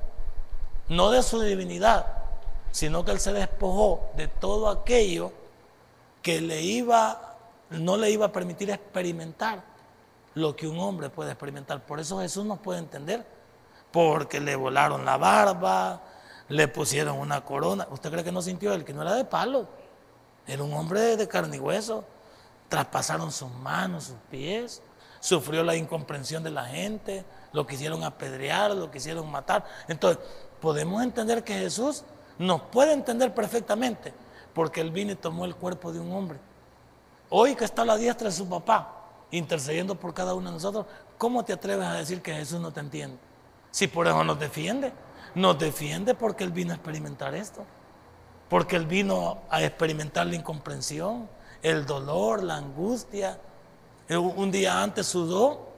[0.89, 2.07] no de su divinidad,
[2.71, 5.31] sino que Él se despojó de todo aquello
[6.21, 7.37] que le iba,
[7.69, 9.63] no le iba a permitir experimentar
[10.35, 11.85] lo que un hombre puede experimentar.
[11.85, 13.25] Por eso Jesús nos puede entender
[13.93, 16.01] porque le volaron la barba,
[16.49, 17.87] le pusieron una corona.
[17.91, 18.83] ¿Usted cree que no sintió él?
[18.83, 19.67] Que no era de palo,
[20.47, 22.03] era un hombre de carne y hueso.
[22.69, 24.81] Traspasaron sus manos, sus pies,
[25.19, 29.63] sufrió la incomprensión de la gente, lo quisieron apedrear, lo quisieron matar.
[29.87, 30.23] Entonces,
[30.59, 32.03] podemos entender que Jesús
[32.39, 34.11] nos puede entender perfectamente,
[34.55, 36.39] porque Él vino y tomó el cuerpo de un hombre.
[37.29, 38.91] Hoy que está a la diestra de su papá,
[39.29, 40.87] intercediendo por cada uno de nosotros,
[41.19, 43.19] ¿cómo te atreves a decir que Jesús no te entiende?
[43.73, 44.93] Si por eso nos defiende,
[45.33, 47.65] nos defiende porque Él vino a experimentar esto,
[48.47, 51.27] porque Él vino a experimentar la incomprensión,
[51.63, 53.39] el dolor, la angustia.
[54.09, 55.69] Un día antes sudó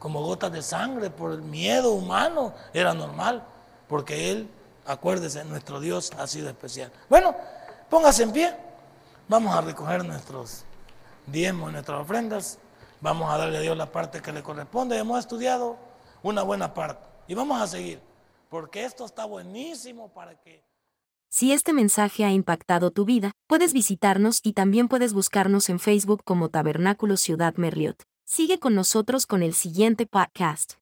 [0.00, 3.44] como gotas de sangre por el miedo humano, era normal,
[3.86, 4.50] porque Él,
[4.84, 6.90] acuérdese, nuestro Dios ha sido especial.
[7.08, 7.32] Bueno,
[7.88, 8.56] póngase en pie,
[9.28, 10.64] vamos a recoger nuestros
[11.26, 12.58] diezmos nuestras ofrendas,
[13.00, 14.98] vamos a darle a Dios la parte que le corresponde.
[14.98, 15.76] Hemos estudiado
[16.24, 18.00] una buena parte y vamos a seguir,
[18.48, 20.64] porque esto está buenísimo para que...
[21.28, 26.22] Si este mensaje ha impactado tu vida, puedes visitarnos y también puedes buscarnos en Facebook
[26.24, 28.02] como Tabernáculo Ciudad Merliot.
[28.24, 30.74] Sigue con nosotros con el siguiente podcast.